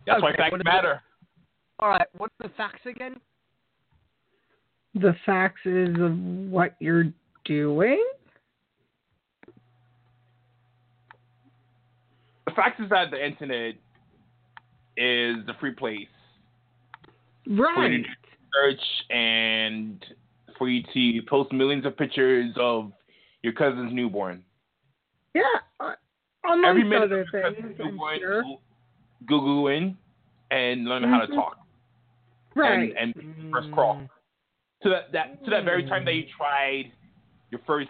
That's 0.06 0.22
why 0.22 0.34
facts 0.38 0.52
what 0.52 0.60
is 0.60 0.64
matter. 0.64 1.02
All 1.80 1.90
right, 1.90 2.08
what's 2.18 2.34
the 2.40 2.50
facts 2.56 2.82
again? 2.86 3.18
The 4.96 5.14
facts 5.26 5.60
is 5.66 5.96
of 6.00 6.18
what 6.50 6.76
you're 6.80 7.12
doing. 7.46 8.04
The 12.46 12.47
fact 12.58 12.82
is 12.82 12.90
that 12.90 13.12
the 13.12 13.26
internet 13.26 13.76
is 14.98 15.46
the 15.46 15.54
free 15.60 15.72
place 15.72 16.08
for 17.46 17.52
you 17.54 18.04
to 18.04 18.10
Right. 18.10 18.18
search 18.54 18.82
and 19.12 20.06
for 20.58 20.68
you 20.68 20.84
to 20.94 21.22
post 21.30 21.52
millions 21.54 21.86
of 21.86 21.96
pictures 21.96 22.52
of 22.58 22.92
your 23.44 23.54
cousin's 23.54 23.94
newborn. 23.94 24.44
Yeah. 25.34 25.44
Uh, 25.80 25.94
amongst 26.44 26.66
Every 26.68 26.84
minute 26.84 27.04
other 27.04 27.22
of 27.22 27.28
your 27.32 27.44
things, 27.44 27.56
cousin's 27.64 27.80
newborn, 27.80 28.20
sure. 28.20 28.44
Google 29.28 29.68
in 29.68 29.96
and 30.52 30.86
learn 30.86 31.04
how 31.04 31.20
to 31.22 31.28
Mhm. 31.28 31.36
talk 31.36 31.58
Right. 32.56 32.94
and, 32.98 33.16
and 33.16 33.52
first 33.54 33.72
crawl. 33.72 34.02
To 34.82 34.90
that, 34.90 35.12
that 35.12 35.44
to 35.44 35.50
that 35.52 35.64
very 35.64 35.84
time 35.84 36.06
that 36.06 36.14
you 36.16 36.26
tried 36.36 36.92
your 37.52 37.60
first 37.68 37.90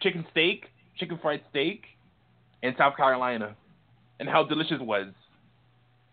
chicken 0.00 0.24
steak, 0.30 0.70
chicken 0.96 1.18
fried 1.18 1.42
steak 1.50 1.86
in 2.62 2.74
South 2.76 2.96
Carolina, 2.96 3.56
and 4.18 4.28
how 4.28 4.44
delicious 4.44 4.78
it 4.80 4.86
was. 4.86 5.06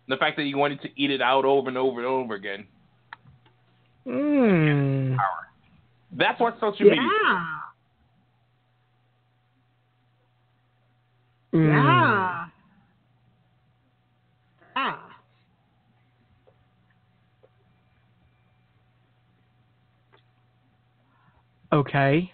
The 0.08 0.16
fact 0.16 0.36
that 0.38 0.46
he 0.46 0.54
wanted 0.54 0.80
to 0.82 0.88
eat 0.96 1.10
it 1.10 1.20
out 1.20 1.44
over 1.44 1.68
and 1.68 1.76
over 1.76 1.98
and 1.98 2.06
over 2.06 2.34
again. 2.34 2.66
Hmm. 4.04 5.16
That's 6.12 6.40
what 6.40 6.58
social 6.60 6.86
media. 6.86 7.02
Yeah. 7.02 7.46
Hmm. 11.52 11.68
Yeah. 11.68 12.46
Yeah. 14.76 14.96
Okay. 21.72 22.32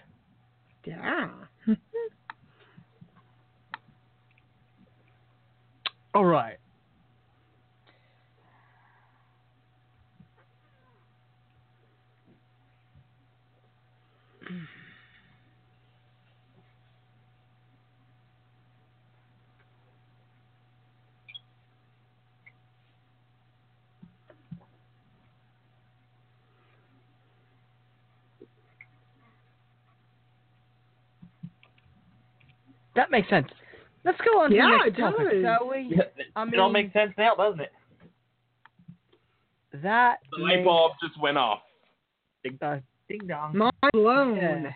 Yeah. 0.85 1.29
All 6.15 6.25
right. 6.25 6.57
That 32.95 33.11
makes 33.11 33.29
sense. 33.29 33.49
Let's 34.05 34.19
go 34.21 34.39
on 34.41 34.51
to 34.51 34.55
Yeah, 34.55 34.67
the 34.83 34.87
it 34.87 34.97
next 34.97 34.99
topic, 34.99 35.31
does. 35.31 35.41
shall 35.43 35.67
we? 35.69 35.99
I 36.35 36.43
it 36.45 36.59
all 36.59 36.69
mean- 36.69 36.73
makes 36.73 36.93
sense 36.93 37.11
now, 37.17 37.35
doesn't 37.35 37.59
it? 37.59 37.73
That 39.81 40.19
The 40.31 40.37
light 40.43 40.55
makes- 40.57 40.65
bulb 40.65 40.93
just 41.01 41.17
went 41.19 41.37
off. 41.37 41.61
Ding, 42.43 42.57
uh, 42.61 42.79
ding 43.09 43.27
dong. 43.27 43.57
Mind 43.57 43.73
blown. 43.91 44.35
Yeah. 44.37 44.73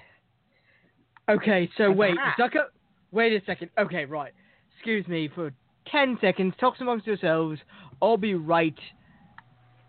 Okay, 1.29 1.69
so 1.77 1.89
Like 1.89 1.97
wait, 1.97 2.15
that. 2.17 2.35
Zucker. 2.37 2.65
Wait 3.11 3.33
a 3.41 3.45
second. 3.45 3.69
Okay, 3.77 4.05
right. 4.05 4.33
Excuse 4.75 5.07
me 5.07 5.27
for 5.29 5.53
ten 5.85 6.17
seconds. 6.19 6.55
Talk 6.57 6.79
amongst 6.81 7.05
yourselves. 7.07 7.61
I'll 8.01 8.17
be 8.17 8.33
right 8.33 8.77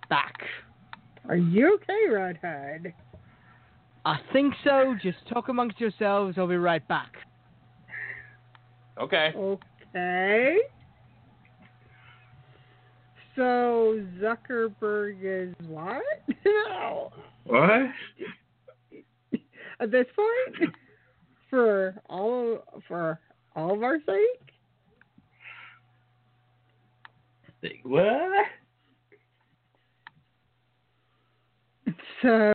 back. 0.09 0.35
Are 1.29 1.37
you 1.37 1.75
okay, 1.77 2.09
Redhood? 2.09 2.93
I 4.05 4.19
think 4.33 4.55
so. 4.65 4.95
Just 5.03 5.27
talk 5.29 5.49
amongst 5.49 5.81
yourselves. 5.81 6.37
I'll 6.39 6.47
be 6.47 6.57
right 6.57 6.87
back. 6.89 7.17
Okay. 8.99 9.33
Okay. 9.37 10.59
So 13.37 14.05
Zuckerberg 14.21 15.19
is 15.23 15.55
what? 15.67 16.03
What? 17.45 17.91
At 19.81 19.91
this 19.91 20.07
point, 20.15 20.75
for 21.49 21.97
all 22.09 22.59
for 22.87 23.19
all 23.57 23.75
of 23.75 23.83
our 23.83 23.97
sake. 24.07 24.53
Think 27.61 27.81
what? 27.83 28.47
So 32.23 32.53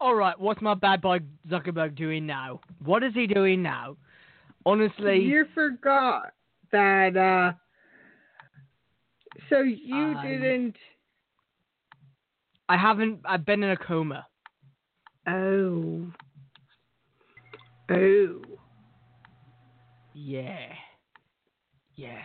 All 0.00 0.14
right. 0.14 0.38
What's 0.38 0.62
my 0.62 0.74
bad 0.74 1.02
boy 1.02 1.20
Zuckerberg 1.48 1.94
doing 1.94 2.26
now? 2.26 2.60
What 2.82 3.02
is 3.02 3.12
he 3.14 3.26
doing 3.26 3.62
now? 3.62 3.96
Honestly, 4.64 5.18
you 5.18 5.44
forgot 5.54 6.32
that. 6.72 7.16
uh 7.16 7.52
So 9.48 9.60
you 9.60 10.14
didn't. 10.22 10.76
I 12.68 12.76
haven't. 12.76 13.20
I've 13.24 13.44
been 13.44 13.62
in 13.62 13.70
a 13.70 13.76
coma. 13.76 14.26
Oh. 15.26 16.06
Oh. 17.90 18.40
Yeah. 20.14 20.66
Yeah. 21.96 22.22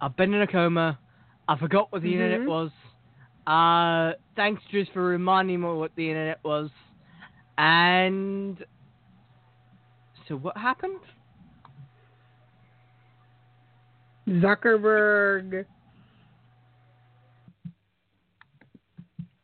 I've 0.00 0.16
been 0.16 0.32
in 0.32 0.42
a 0.42 0.46
coma. 0.46 0.98
I 1.48 1.58
forgot 1.58 1.92
what 1.92 2.02
the 2.02 2.12
internet 2.12 2.40
Mhm. 2.40 2.46
was. 2.46 2.70
Uh, 3.46 4.14
thanks, 4.36 4.62
Drizz, 4.72 4.90
for 4.92 5.02
reminding 5.04 5.60
me 5.60 5.66
what 5.68 5.94
the 5.96 6.08
internet 6.08 6.42
was. 6.44 6.70
And 7.58 8.64
so, 10.28 10.36
what 10.36 10.56
happened? 10.56 11.00
Zuckerberg 14.28 15.66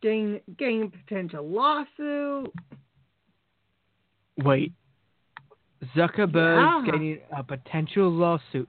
getting 0.03 0.40
getting 0.59 0.85
a 0.85 0.88
potential 0.88 1.46
lawsuit. 1.46 2.53
Wait, 4.38 4.73
Zuckerberg 5.94 6.87
Yeah. 6.87 6.90
getting 6.90 7.20
a 7.31 7.42
potential 7.44 8.11
lawsuit. 8.11 8.68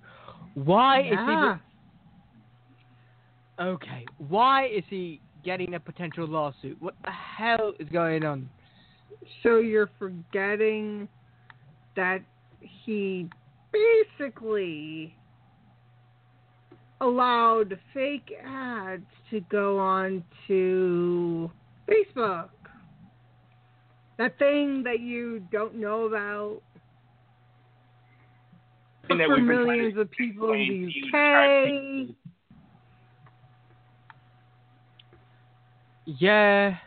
Why 0.54 1.00
is 1.02 1.14
Yeah. 1.14 1.60
he? 3.58 3.64
Okay, 3.64 4.06
why 4.18 4.66
is 4.66 4.84
he 4.88 5.22
getting 5.44 5.76
a 5.76 5.80
potential 5.80 6.26
lawsuit? 6.28 6.82
What 6.82 6.96
the 7.04 7.12
hell 7.12 7.74
is 7.80 7.88
going 7.90 8.26
on? 8.26 8.50
So 9.44 9.58
you're 9.58 9.90
forgetting 10.00 11.08
that 11.96 12.22
he 12.60 13.30
basically 13.72 15.16
allowed 17.02 17.78
fake 17.94 18.32
ads 18.46 19.06
to 19.30 19.42
go 19.50 19.80
on 19.80 20.24
to 20.48 21.50
Facebook. 21.90 22.50
That 24.18 24.38
thing 24.38 24.84
that 24.84 25.00
you 25.00 25.42
don't 25.52 25.76
know 25.76 26.06
about. 26.06 26.62
Thing 29.08 29.18
that 29.18 29.28
for 29.28 29.36
we've 29.36 29.48
been 29.48 29.58
to 29.58 29.66
millions 29.66 29.98
of 29.98 30.12
people 30.12 30.54
in 30.54 30.92
explain 30.96 32.16
the 36.06 36.14
UK. 36.14 36.18
Yeah. 36.20 36.78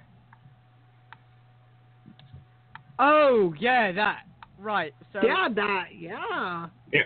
Oh, 2.99 3.55
yeah, 3.59 3.93
that. 3.93 4.21
Right. 4.59 4.95
So 5.13 5.21
Yeah, 5.23 5.49
that. 5.55 5.89
Yeah. 5.97 6.69
Yeah. 6.93 7.01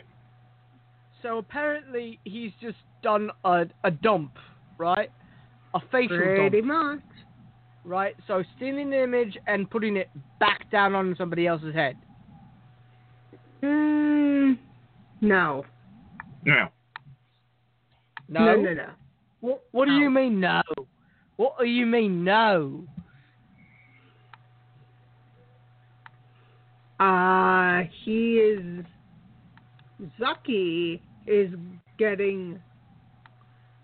So 1.22 1.38
apparently 1.38 2.20
he's 2.24 2.52
just 2.60 2.76
done 3.02 3.30
a 3.44 3.66
a 3.84 3.90
dump, 3.90 4.32
right? 4.78 5.10
A 5.74 5.80
facial 5.90 6.16
Pretty 6.16 6.60
dump, 6.60 6.66
much. 6.66 7.00
right? 7.84 8.14
So 8.26 8.44
stealing 8.56 8.90
the 8.90 9.02
image 9.02 9.36
and 9.46 9.68
putting 9.68 9.96
it 9.96 10.08
back 10.38 10.70
down 10.70 10.94
on 10.94 11.14
somebody 11.18 11.46
else's 11.46 11.74
head. 11.74 11.96
Mm, 13.62 14.58
no. 15.20 15.64
No. 16.44 16.68
No. 18.28 18.44
No, 18.44 18.56
no, 18.60 18.74
no. 18.74 18.86
What 19.40 19.62
What 19.72 19.86
do 19.86 19.92
you 19.94 20.10
mean 20.10 20.38
no? 20.40 20.62
What 21.36 21.58
do 21.58 21.66
you 21.66 21.86
mean 21.86 22.22
no? 22.24 22.84
Uh, 27.00 27.82
he 28.04 28.34
is. 28.38 28.84
Zucky 30.20 31.00
is 31.26 31.50
getting. 31.98 32.58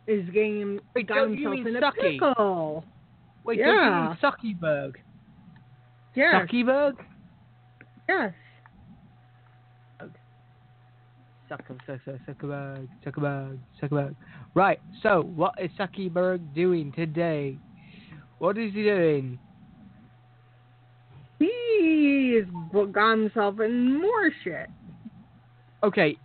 Is 0.07 0.24
getting. 0.31 0.81
Wait, 0.94 1.07
got 1.07 1.29
himself 1.31 1.55
in 1.55 1.64
Sucky? 1.74 1.88
a 1.88 1.92
pickle. 2.33 2.85
Wait, 3.44 3.59
Yeah. 3.59 3.66
don't 3.66 3.85
you 3.85 4.48
mean 4.55 4.59
Zuckerberg? 4.61 4.94
Yes. 6.14 6.35
Zuckerberg? 6.48 6.94
Yes. 8.09 8.33
Zucker, 11.50 11.77
Zucker, 11.87 12.18
Zuckerberg, 12.27 12.88
Zuckerberg, 13.05 13.59
Zuckerberg. 13.81 14.14
Right. 14.55 14.81
So, 15.03 15.22
what 15.37 15.55
is 15.61 15.70
Zuckerberg 15.79 16.55
doing 16.55 16.92
today? 16.92 17.59
What 18.38 18.57
is 18.57 18.72
he 18.72 18.83
doing? 18.83 19.38
He 21.38 22.40
has 22.40 22.92
got 22.92 23.18
himself 23.18 23.61
in 23.61 24.01
more 24.01 24.31
shit. 24.42 24.68
Okay. 25.83 26.16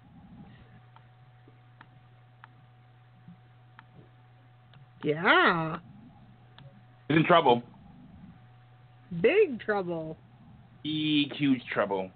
Yeah. 5.03 5.77
He's 7.07 7.17
in 7.17 7.25
trouble. 7.25 7.63
Big 9.21 9.59
trouble. 9.59 10.17
Big, 10.83 11.33
huge 11.33 11.61
trouble 11.73 12.09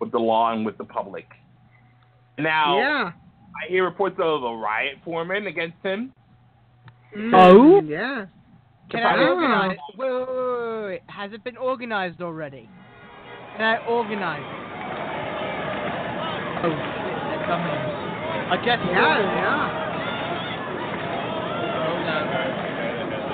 with 0.00 0.12
the 0.12 0.18
law 0.18 0.52
and 0.52 0.64
with 0.64 0.78
the 0.78 0.84
public. 0.84 1.26
Now, 2.38 2.78
Yeah. 2.78 3.12
I 3.62 3.68
hear 3.68 3.84
reports 3.84 4.16
of 4.18 4.42
a 4.42 4.54
riot 4.56 4.98
forming 5.04 5.46
against 5.46 5.78
him. 5.82 6.12
Oh? 7.16 7.80
Mm, 7.82 7.88
Yeah. 7.88 8.26
Can 8.90 9.02
I 9.02 9.18
organize? 9.18 9.78
Wait, 9.96 10.10
wait, 10.10 10.28
wait, 10.28 10.84
wait. 10.86 11.02
Has 11.08 11.32
it 11.32 11.42
been 11.42 11.56
organized 11.56 12.22
already? 12.22 12.68
Can 13.52 13.62
I 13.62 13.78
organize 13.88 14.40
it? 14.40 14.66
Oh, 16.62 16.70
shit, 16.70 17.18
they're 17.26 17.46
coming. 17.46 17.72
I 18.46 18.56
guess 18.64 18.78
yeah, 18.86 19.18
yeah. 19.18 19.82
Oh 21.82 21.98
no. 22.06 22.18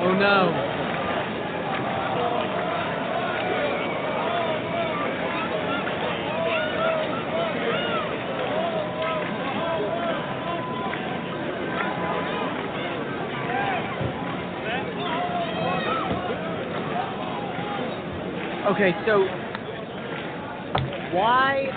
Oh 0.08 0.14
no. 0.16 0.81
Okay, 18.72 18.92
so 19.06 19.18
why? 21.14 21.68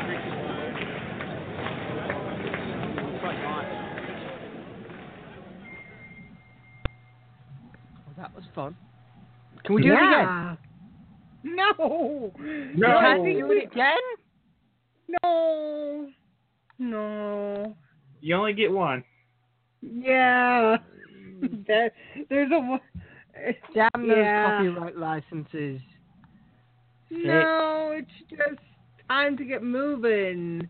Well, 8.06 8.16
that 8.18 8.34
was 8.36 8.44
fun. 8.54 8.76
Can 9.64 9.76
we 9.76 9.82
do 9.84 9.90
it 9.92 9.96
again? 9.96 10.58
No. 11.44 12.32
No. 12.76 12.88
Can 12.88 13.24
we 13.24 13.34
do 13.34 13.52
it 13.52 13.72
again? 13.72 13.98
No. 15.24 16.08
No. 16.80 17.76
You 18.22 18.36
only 18.36 18.54
get 18.54 18.72
one. 18.72 19.04
Yeah. 19.82 20.78
Mm. 21.42 21.66
that 21.68 21.92
there's 22.30 22.52
a 22.52 22.60
wa- 22.60 22.80
Damn 23.74 24.08
those 24.08 24.18
Yeah. 24.18 24.58
copyright 24.58 24.98
licenses. 24.98 25.82
No, 27.12 27.94
it's 27.96 28.10
just 28.30 28.60
time 29.08 29.38
to 29.38 29.46
get 29.46 29.64
moving. 29.64 30.68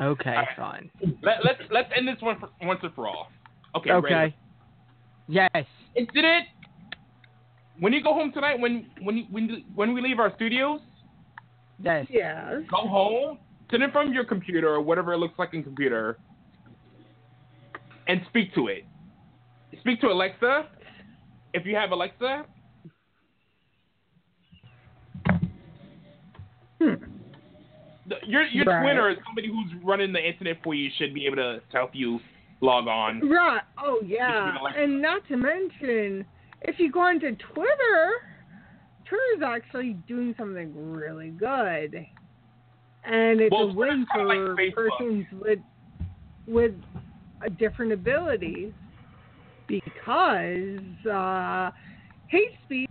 Okay, 0.00 0.30
Alright. 0.30 0.48
fine. 0.56 0.90
Let, 1.22 1.44
let's 1.44 1.60
let's 1.70 1.88
end 1.96 2.08
this 2.08 2.16
one 2.20 2.38
for, 2.38 2.48
once 2.62 2.80
and 2.82 2.94
for 2.94 3.06
all. 3.06 3.28
Okay. 3.76 3.90
ready? 3.90 4.06
Okay. 4.14 4.36
Yes. 5.28 5.66
Incident. 5.96 6.46
When 7.78 7.92
you 7.92 8.02
go 8.02 8.12
home 8.14 8.32
tonight, 8.32 8.58
when 8.58 8.86
when 9.02 9.16
you, 9.18 9.24
when 9.30 9.64
when 9.74 9.94
we 9.94 10.00
leave 10.00 10.18
our 10.18 10.34
studios, 10.36 10.80
Yes. 11.82 12.06
Yes. 12.10 12.62
go 12.70 12.86
home, 12.88 13.38
sit 13.70 13.80
in 13.80 13.90
front 13.90 14.08
of 14.08 14.14
your 14.14 14.24
computer 14.24 14.68
or 14.68 14.80
whatever 14.80 15.12
it 15.14 15.18
looks 15.18 15.38
like 15.38 15.54
in 15.54 15.62
computer, 15.62 16.18
and 18.06 18.20
speak 18.28 18.54
to 18.54 18.68
it. 18.68 18.84
Speak 19.80 20.00
to 20.02 20.08
Alexa, 20.08 20.68
if 21.54 21.64
you 21.64 21.74
have 21.76 21.90
Alexa. 21.90 22.44
Hmm. 26.80 26.94
The- 28.06 28.19
Your 28.30 28.44
your 28.44 28.64
Right. 28.64 28.82
Twitter 28.82 29.10
is 29.10 29.16
somebody 29.26 29.48
who's 29.48 29.72
running 29.82 30.12
the 30.12 30.26
internet 30.26 30.58
for 30.62 30.74
you 30.74 30.90
should 30.96 31.12
be 31.12 31.26
able 31.26 31.36
to 31.36 31.60
help 31.72 31.90
you 31.94 32.20
log 32.60 32.86
on. 32.86 33.28
Right. 33.28 33.62
Oh 33.78 34.00
yeah. 34.04 34.56
And 34.76 35.02
not 35.02 35.26
to 35.28 35.36
mention, 35.36 36.24
if 36.62 36.78
you 36.78 36.90
go 36.92 37.00
onto 37.00 37.34
Twitter, 37.36 38.12
Twitter's 39.04 39.42
actually 39.44 39.94
doing 40.06 40.34
something 40.38 40.92
really 40.92 41.30
good, 41.30 41.94
and 43.04 43.40
it's 43.40 43.50
Well, 43.50 43.70
a 43.70 43.72
win 43.72 44.06
for 44.12 44.24
like 44.24 44.74
persons 44.74 45.26
with 45.32 45.58
with 46.46 46.74
different 47.58 47.92
abilities 47.92 48.72
because 49.66 51.06
uh, 51.10 51.70
hate 52.28 52.52
speech 52.64 52.88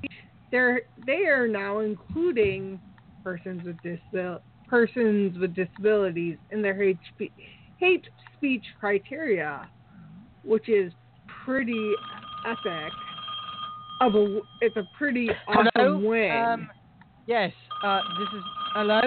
they're 0.52 0.82
they 1.06 1.26
are 1.26 1.48
now 1.48 1.80
including 1.80 2.80
persons 3.24 3.62
with 3.64 3.76
disabil- 3.84 4.42
persons 4.70 5.38
with 5.38 5.56
disabilities 5.56 6.38
in 6.52 6.62
their 6.62 6.76
hate 6.76 6.98
speech 7.14 7.32
hate 7.78 8.06
speech 8.36 8.64
criteria, 8.80 9.70
which 10.44 10.70
is 10.70 10.92
pretty 11.46 11.92
epic. 12.46 12.92
Of 14.02 14.16
a, 14.16 14.40
it's 14.62 14.78
a 14.78 14.84
pretty 14.98 15.30
awesome 15.48 15.70
Hello? 15.76 15.98
win. 15.98 16.32
Um, 16.32 16.70
yes. 17.28 17.52
Uh, 17.84 18.00
this 18.18 18.30
is 18.38 18.44
hello. 18.74 19.02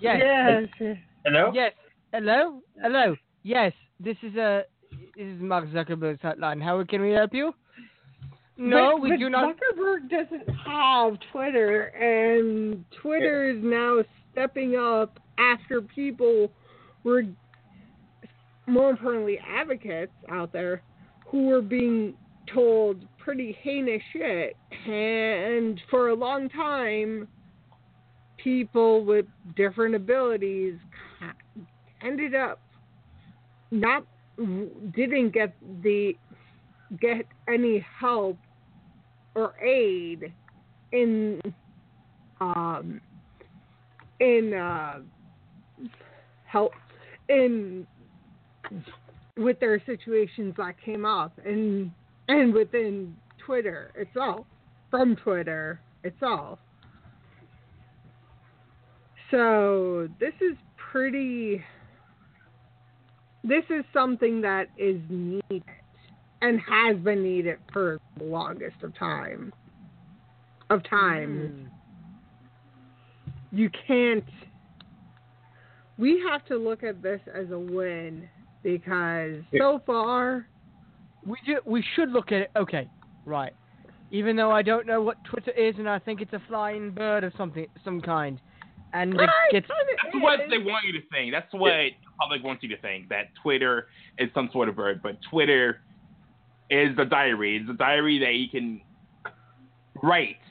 Yes. 0.00 0.20
yes. 0.80 0.96
Hello? 1.24 1.52
Yes. 1.54 1.72
Hello. 2.12 2.60
Hello. 2.80 3.14
Yes. 3.44 3.72
This 4.00 4.16
is 4.22 4.34
a. 4.36 4.64
This 5.16 5.26
is 5.26 5.40
Mark 5.40 5.68
Zuckerberg's 5.68 6.20
hotline. 6.20 6.62
How 6.62 6.82
can 6.84 7.00
we 7.00 7.10
help 7.10 7.32
you? 7.32 7.52
No, 8.56 8.92
but, 8.94 9.02
we 9.02 9.10
but 9.10 9.18
do 9.18 9.30
not. 9.30 9.54
Zuckerberg 9.54 10.10
doesn't 10.10 10.48
have 10.66 11.18
Twitter, 11.30 11.84
and 11.86 12.84
Twitter 13.00 13.50
is 13.50 13.58
now 13.62 14.02
stepping 14.32 14.76
up 14.76 15.18
after 15.38 15.80
people 15.80 16.50
were, 17.04 17.22
more 18.66 18.90
importantly, 18.90 19.38
advocates 19.46 20.12
out 20.28 20.52
there 20.52 20.82
who 21.26 21.46
were 21.46 21.62
being 21.62 22.14
told 22.52 23.06
pretty 23.18 23.56
heinous 23.62 24.02
shit. 24.12 24.56
And 24.86 25.80
for 25.90 26.08
a 26.08 26.14
long 26.14 26.48
time, 26.48 27.28
people 28.42 29.04
with 29.04 29.26
different 29.56 29.94
abilities 29.94 30.74
ended 32.04 32.34
up 32.34 32.60
not 33.70 34.04
didn't 34.36 35.30
get 35.30 35.54
the 35.82 36.14
get 37.00 37.26
any 37.48 37.84
help 37.98 38.36
or 39.34 39.54
aid 39.62 40.32
in 40.92 41.40
um 42.40 43.00
in 44.22 44.54
uh 44.54 45.00
help 46.46 46.72
in 47.28 47.86
with 49.36 49.58
their 49.60 49.82
situations 49.84 50.54
that 50.56 50.74
came 50.82 51.04
up 51.04 51.32
and 51.44 51.90
and 52.28 52.54
within 52.54 53.14
Twitter 53.44 53.90
itself 53.96 54.46
from 54.90 55.16
Twitter 55.16 55.80
itself. 56.04 56.58
So 59.30 60.08
this 60.20 60.34
is 60.40 60.56
pretty 60.76 61.62
this 63.42 63.64
is 63.70 63.84
something 63.92 64.40
that 64.42 64.68
is 64.78 65.00
needed 65.08 65.64
and 66.42 66.60
has 66.60 66.96
been 66.98 67.24
needed 67.24 67.58
for 67.72 67.98
the 68.18 68.24
longest 68.24 68.76
of 68.82 68.96
time. 68.96 69.52
Of 70.70 70.82
time. 70.88 71.71
You 73.52 73.70
can't 73.86 74.24
we 75.98 76.22
have 76.28 76.44
to 76.46 76.56
look 76.56 76.82
at 76.82 77.02
this 77.02 77.20
as 77.32 77.50
a 77.50 77.58
win 77.58 78.28
because 78.62 79.36
so 79.58 79.80
far 79.86 80.46
We 81.24 81.36
do, 81.46 81.58
we 81.64 81.84
should 81.94 82.10
look 82.10 82.32
at 82.32 82.42
it. 82.42 82.50
Okay, 82.56 82.88
right. 83.24 83.52
Even 84.10 84.36
though 84.36 84.50
I 84.50 84.62
don't 84.62 84.86
know 84.86 85.00
what 85.00 85.22
Twitter 85.24 85.52
is, 85.52 85.74
and 85.78 85.88
I 85.88 85.98
think 85.98 86.20
it's 86.20 86.32
a 86.32 86.42
flying 86.48 86.90
bird 86.90 87.24
of 87.24 87.32
something, 87.36 87.66
some 87.84 88.00
kind, 88.00 88.38
and 88.92 89.14
it 89.14 89.30
gets 89.50 89.66
That's 89.68 90.22
what 90.22 90.40
they 90.50 90.58
want 90.58 90.84
you 90.84 90.92
to 90.92 91.06
think. 91.10 91.32
That's 91.32 91.50
what 91.52 91.70
the 91.70 91.90
public 92.20 92.42
wants 92.44 92.62
you 92.62 92.68
to 92.70 92.80
think. 92.82 93.08
That 93.08 93.28
Twitter 93.42 93.86
is 94.18 94.28
some 94.34 94.50
sort 94.52 94.68
of 94.68 94.76
bird, 94.76 95.00
but 95.02 95.16
Twitter 95.30 95.80
is 96.68 96.94
the 96.96 97.04
diary. 97.04 97.56
It's 97.56 97.70
a 97.70 97.74
diary 97.74 98.18
that 98.18 98.34
you 98.34 98.48
can 98.50 98.82
write. 100.02 100.41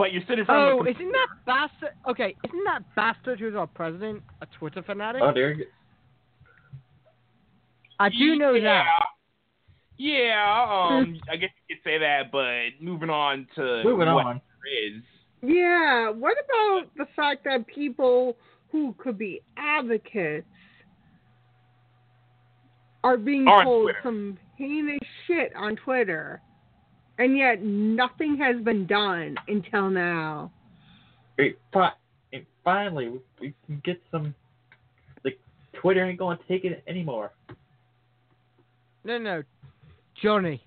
But 0.00 0.14
you're 0.14 0.22
sitting 0.22 0.38
in 0.40 0.44
front 0.46 0.72
Oh, 0.72 0.80
of 0.80 0.86
a 0.86 0.90
isn't 0.90 1.12
that 1.12 1.26
bastard? 1.44 1.90
Okay, 2.08 2.34
isn't 2.42 2.64
that 2.64 2.80
bastard 2.96 3.38
who's 3.38 3.54
our 3.54 3.66
president 3.66 4.22
a 4.40 4.46
Twitter 4.58 4.82
fanatic? 4.82 5.20
Oh, 5.22 5.30
there 5.34 5.52
you. 5.52 5.66
I 7.98 8.08
do 8.08 8.36
know 8.36 8.58
that. 8.62 8.86
Yeah, 9.98 10.88
um, 10.90 11.20
I 11.30 11.36
guess 11.36 11.50
you 11.68 11.76
could 11.76 11.84
say 11.84 11.98
that, 11.98 12.32
but 12.32 12.82
moving 12.82 13.10
on 13.10 13.46
to 13.56 13.82
Moving 13.84 14.10
what 14.14 14.24
on. 14.24 14.40
there 14.64 14.86
is. 14.96 15.02
Yeah, 15.42 16.08
what 16.08 16.36
about 16.46 16.90
the 16.96 17.04
fact 17.14 17.44
that 17.44 17.66
people 17.66 18.38
who 18.72 18.94
could 18.96 19.18
be 19.18 19.42
advocates 19.58 20.46
are 23.04 23.18
being 23.18 23.46
On 23.46 23.64
told 23.64 23.84
Twitter. 23.84 23.98
some 24.02 24.38
heinous 24.56 24.98
shit 25.26 25.52
on 25.54 25.76
Twitter, 25.76 26.40
and 27.20 27.36
yet 27.36 27.62
nothing 27.62 28.38
has 28.38 28.56
been 28.64 28.86
done 28.86 29.36
until 29.46 29.90
now? 29.90 30.50
Hey, 31.36 31.54
fi- 31.70 31.92
and 32.32 32.46
finally, 32.64 33.10
we, 33.10 33.20
we 33.40 33.54
can 33.66 33.80
get 33.84 34.00
some. 34.10 34.34
Like, 35.22 35.38
Twitter 35.74 36.04
ain't 36.04 36.18
gonna 36.18 36.38
take 36.48 36.64
it 36.64 36.82
anymore. 36.88 37.32
No, 39.04 39.18
no, 39.18 39.42
Johnny. 40.20 40.62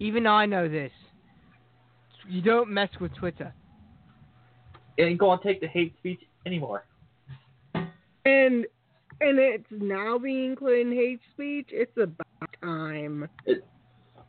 Even 0.00 0.26
I 0.26 0.44
know 0.44 0.68
this. 0.68 0.92
You 2.28 2.42
don't 2.42 2.68
mess 2.68 2.90
with 3.00 3.14
Twitter. 3.14 3.54
It 4.96 5.04
ain't 5.04 5.18
gonna 5.18 5.40
take 5.42 5.60
the 5.60 5.68
hate 5.68 5.94
speech 5.98 6.20
anymore. 6.44 6.84
And 7.74 8.66
and 9.20 9.38
it's 9.38 9.64
now 9.70 10.18
being 10.18 10.50
included 10.50 10.88
in 10.88 10.92
hate 10.92 11.20
speech. 11.32 11.68
It's 11.70 11.96
about 11.96 12.26
time. 12.60 13.28
It, 13.46 13.64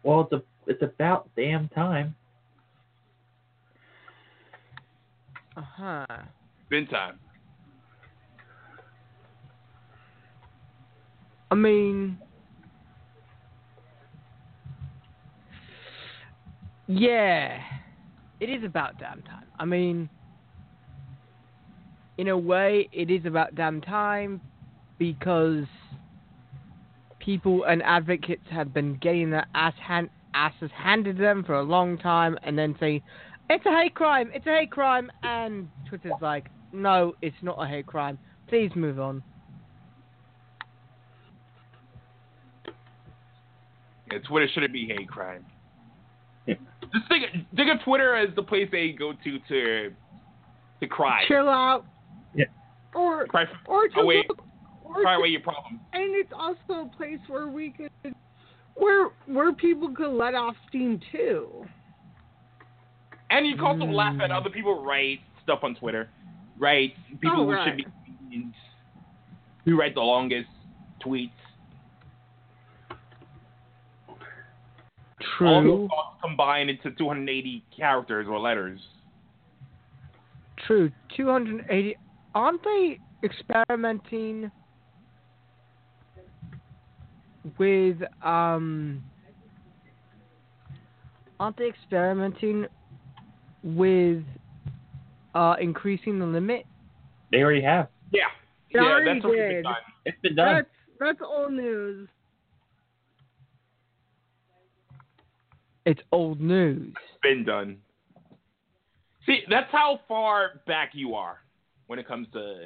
Well, 0.04 0.22
it's 0.22 0.34
a 0.34 0.44
it's 0.68 0.82
about 0.82 1.30
damn 1.36 1.68
time. 1.70 2.16
Uh 5.56 5.62
huh. 5.62 6.06
Been 6.70 6.88
time. 6.88 7.20
I 11.50 11.56
mean, 11.56 12.20
Yeah, 16.88 17.62
it 18.40 18.50
is 18.50 18.64
about 18.64 18.98
damn 18.98 19.22
time. 19.24 19.46
I 19.60 19.66
mean, 19.66 20.10
in 22.18 22.30
a 22.30 22.38
way, 22.38 22.90
it 22.94 23.12
is 23.12 23.26
about 23.26 23.56
damn 23.56 23.82
time 23.82 24.42
because 24.98 25.66
people 27.20 27.66
and 27.66 27.84
advocates 27.84 28.46
have 28.50 28.74
been 28.74 28.96
getting 28.96 29.30
their 29.30 29.46
ass 29.54 29.74
hand, 29.86 30.10
asses 30.38 30.70
handed 30.76 31.18
to 31.18 31.22
them 31.22 31.44
for 31.44 31.56
a 31.56 31.64
long 31.64 31.98
time 31.98 32.38
and 32.44 32.58
then 32.58 32.76
say, 32.80 33.02
it's 33.50 33.66
a 33.66 33.72
hate 33.72 33.96
crime, 33.96 34.30
it's 34.34 34.46
a 34.46 34.52
hate 34.60 34.72
crime, 34.72 35.10
and 35.24 35.68
Twitter's 35.90 36.12
like, 36.22 36.48
no, 36.74 37.14
it's 37.22 37.36
not 37.42 37.56
a 37.62 37.66
hate 37.68 37.88
crime. 37.88 38.20
Please 38.48 38.72
move 38.76 39.00
on. 39.00 39.24
Yeah, 44.12 44.20
Twitter 44.28 44.48
shouldn't 44.54 44.74
be 44.74 44.86
hate 44.88 45.08
crime. 45.10 45.46
Just 46.48 47.08
think, 47.10 47.26
think 47.56 47.70
of 47.74 47.84
Twitter 47.84 48.16
as 48.16 48.34
the 48.36 48.44
place 48.44 48.70
they 48.72 48.90
go 48.92 49.12
to 49.24 49.40
to 49.50 49.92
to 50.80 50.88
cry. 50.88 51.24
Chill 51.28 51.50
out. 51.50 51.86
Yeah. 52.34 52.46
Or 52.96 53.26
Cry, 53.28 53.46
or 53.66 53.88
to 53.90 54.00
away, 54.00 54.24
look, 54.30 54.42
or 54.86 55.02
cry 55.02 55.14
to- 55.16 55.20
away 55.20 55.28
your 55.30 55.42
problem. 55.42 55.80
and 55.94 56.16
it's 56.16 56.32
also 56.34 56.88
a 56.88 56.92
place 56.96 57.20
where 57.28 57.48
we 57.48 57.72
could 57.72 57.92
where 58.78 59.10
where 59.26 59.54
people 59.54 59.94
could 59.94 60.12
let 60.12 60.36
off 60.36 60.56
steam 60.70 61.00
too. 61.12 61.66
And 63.30 63.46
you 63.46 63.56
can 63.56 63.66
also 63.66 63.86
hmm. 63.86 63.92
laugh 63.92 64.16
at 64.22 64.32
other 64.32 64.50
people 64.50 64.84
write 64.84 65.20
stuff 65.44 65.60
on 65.64 65.76
Twitter, 65.76 66.10
right? 66.58 66.94
People 67.22 67.42
Oh, 67.42 67.52
who 67.52 67.64
should 67.66 67.78
be 67.78 67.86
who 69.66 69.78
write 69.78 69.96
the 69.96 70.02
longest 70.02 70.48
tweets. 71.06 71.32
All 74.10 74.18
True. 75.38 75.64
those 75.64 75.90
thoughts 75.90 76.18
combined 76.24 76.70
into 76.70 76.92
280 76.92 77.64
characters 77.76 78.28
or 78.30 78.40
letters. 78.40 78.80
True. 80.66 80.92
280. 81.16 81.98
Aren't 82.34 82.64
they 82.64 83.00
experimenting 83.24 84.50
with, 87.58 87.98
um. 88.24 89.04
Aren't 91.40 91.58
they 91.58 91.68
experimenting 91.68 92.66
with 93.64 94.24
uh, 95.36 95.56
increasing 95.62 96.18
the 96.18 96.26
limit? 96.26 96.66
They 97.32 97.38
already 97.38 97.62
have. 97.62 97.90
Yeah. 98.12 98.22
They 98.74 98.80
yeah, 98.80 98.86
already 98.86 99.14
that's 99.14 99.26
already 99.26 99.56
been 99.56 99.64
done. 99.64 99.76
It's 100.06 100.18
been 100.22 100.36
done. 100.36 100.56
That's 100.56 100.68
that's 101.00 101.20
old 101.22 101.54
news. 101.54 102.10
It's 105.86 106.02
old 106.12 106.42
news. 106.42 106.90
It's 106.90 107.22
Been 107.22 107.46
done. 107.46 107.78
See, 109.26 109.42
that's 109.50 109.72
how 109.72 110.02
far 110.08 110.62
back 110.66 110.90
you 110.94 111.16
are 111.16 111.40
when 111.86 112.00
it 112.00 112.08
comes 112.08 112.28
to 112.34 112.66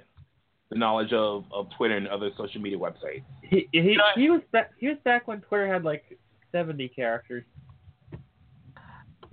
the 0.71 0.77
knowledge 0.77 1.11
of, 1.13 1.43
of 1.53 1.67
Twitter 1.77 1.97
and 1.97 2.07
other 2.07 2.31
social 2.37 2.59
media 2.61 2.79
websites. 2.79 3.23
He 3.43 3.67
he, 3.71 3.79
You 3.91 3.97
know- 3.97 4.03
he 4.15 4.29
was 4.29 4.41
back. 4.51 4.71
He 4.79 4.87
was 4.87 4.97
back 5.03 5.27
when 5.27 5.41
Twitter 5.41 5.71
had 5.71 5.83
like 5.83 6.17
seventy 6.51 6.87
characters. 6.87 7.43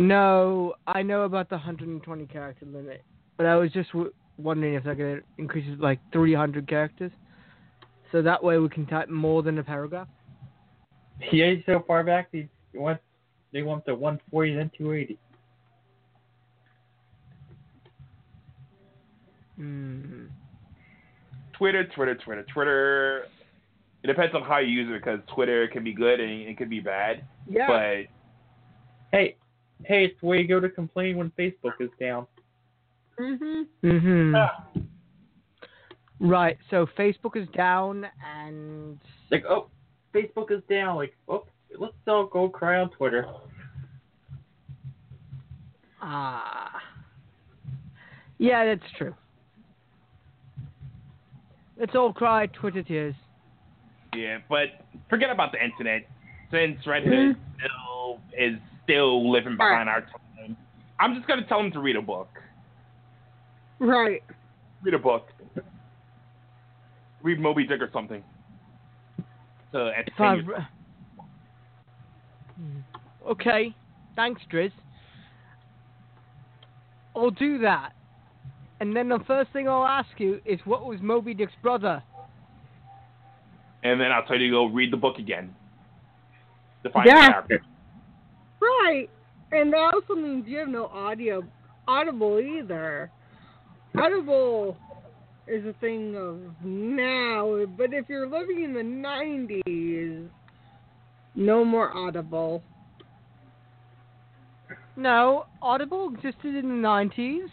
No, 0.01 0.75
I 0.87 1.03
know 1.03 1.23
about 1.23 1.49
the 1.49 1.57
120 1.57 2.27
character 2.27 2.65
limit, 2.67 3.03
but 3.37 3.47
I 3.47 3.57
was 3.57 3.73
just 3.73 3.91
w- 3.91 4.13
wondering 4.37 4.75
if 4.75 4.85
they're 4.85 4.95
going 4.95 5.17
to 5.17 5.23
increase 5.39 5.67
it 5.69 5.75
to 5.77 5.83
like 5.83 5.99
300 6.13 6.69
characters, 6.69 7.11
so 8.13 8.23
that 8.23 8.43
way 8.45 8.59
we 8.59 8.69
can 8.69 8.87
type 8.87 9.09
more 9.09 9.43
than 9.43 9.59
a 9.59 9.65
paragraph. 9.65 10.07
He 11.21 11.43
is 11.43 11.65
so 11.67 11.83
far 11.87 12.05
back. 12.05 12.29
He 12.31 12.49
went. 12.75 13.01
They 13.53 13.63
want 13.63 13.87
the 13.87 13.95
one 13.95 14.21
forty 14.31 14.55
then 14.55 14.71
two 14.77 14.93
eighty. 14.93 15.19
Hmm. 19.57 20.27
Twitter, 21.59 21.85
Twitter, 21.85 22.15
Twitter, 22.15 22.45
Twitter. 22.55 23.25
It 24.05 24.07
depends 24.07 24.35
on 24.35 24.43
how 24.43 24.59
you 24.59 24.69
use 24.69 24.89
it 24.91 25.05
because 25.05 25.21
Twitter 25.35 25.67
can 25.67 25.83
be 25.83 25.93
good 25.93 26.21
and 26.21 26.31
it 26.31 26.57
can 26.57 26.69
be 26.69 26.81
bad. 26.81 27.25
Yeah. 27.51 27.67
But 27.67 28.07
Hey, 29.11 29.37
hey, 29.85 30.05
it's 30.05 30.21
the 30.21 30.27
way 30.27 30.39
you 30.39 30.47
go 30.47 30.61
to 30.61 30.69
complain 30.69 31.17
when 31.17 31.31
Facebook 31.31 31.81
is 31.81 31.91
down. 31.99 32.27
mhm. 33.19 33.67
hmm 33.83 34.35
ah, 34.37 34.65
Right. 36.21 36.59
So 36.71 36.87
Facebook 36.99 37.37
is 37.37 37.49
down, 37.57 38.07
and 38.25 38.99
Like, 39.31 39.45
oh, 39.49 39.69
Facebook 40.15 40.51
is 40.51 40.63
down. 40.69 40.97
Like, 40.97 41.15
oh, 41.29 41.45
let's 41.79 41.95
all 42.07 42.27
go 42.27 42.49
cry 42.49 42.81
on 42.81 42.91
Twitter. 42.91 43.27
ah, 46.01 46.81
yeah, 48.39 48.65
that's 48.65 48.93
true. 48.97 49.15
Let's 51.79 51.95
all 51.95 52.13
cry 52.13 52.47
Twitter 52.47 52.83
tears. 52.83 53.15
yeah, 54.15 54.39
but 54.49 54.69
forget 55.09 55.31
about 55.31 55.53
the 55.53 55.63
internet 55.63 56.09
since 56.51 56.85
Red 56.87 57.05
mm-hmm. 57.05 57.29
Hood 57.29 57.37
still 57.57 58.21
is 58.37 58.59
still 58.85 59.31
living 59.31 59.57
behind 59.57 59.89
our 59.89 60.01
time. 60.01 60.57
I'm 60.99 61.15
just 61.15 61.29
gonna 61.29 61.47
tell 61.47 61.61
him 61.61 61.71
to 61.73 61.81
read 61.81 61.97
a 61.97 62.03
book. 62.03 62.29
Right. 63.79 64.23
Read 64.83 64.95
a 64.95 64.99
book. 64.99 65.29
Read 67.23 67.39
Moby 67.39 67.65
Dick 67.65 67.81
or 67.81 67.91
something. 67.93 68.25
To 69.73 69.93
entertain. 69.97 70.49
Okay, 73.29 73.75
thanks, 74.17 74.41
Drizz. 74.51 74.73
I'll 77.15 77.31
do 77.31 77.59
that. 77.59 77.93
And 78.81 78.95
then 78.95 79.09
the 79.09 79.19
first 79.27 79.53
thing 79.53 79.69
I'll 79.69 79.87
ask 79.87 80.09
you 80.19 80.41
is 80.45 80.61
what 80.65 80.87
was 80.87 81.01
Moby 81.01 81.35
Dick's 81.35 81.53
brother? 81.63 82.03
And 83.83 84.01
then 84.01 84.13
I'll 84.13 84.25
tell 84.25 84.39
you 84.39 84.49
to 84.49 84.53
go 84.53 84.67
read 84.67 84.93
the 84.93 84.97
book 84.97 85.19
again. 85.19 85.55
To 86.85 86.91
find 86.91 87.07
yeah. 87.07 87.29
character. 87.31 87.61
Right. 88.61 89.09
And 89.53 89.73
that 89.73 89.93
also 89.95 90.15
means 90.15 90.47
you 90.47 90.59
have 90.59 90.69
no 90.69 90.87
audio 90.87 91.43
audible 91.87 92.39
either. 92.39 93.11
Audible 93.97 94.77
is 95.49 95.65
a 95.65 95.73
thing 95.81 96.15
of 96.17 96.39
now, 96.63 97.65
but 97.77 97.93
if 97.93 98.05
you're 98.09 98.29
living 98.29 98.63
in 98.63 98.75
the 98.75 98.81
90s, 98.81 100.29
no 101.35 101.65
more 101.65 101.97
Audible. 101.97 102.63
No, 104.97 105.47
Audible 105.63 106.13
existed 106.13 106.55
in 106.55 106.69
the 106.69 106.89
90s. 106.89 107.49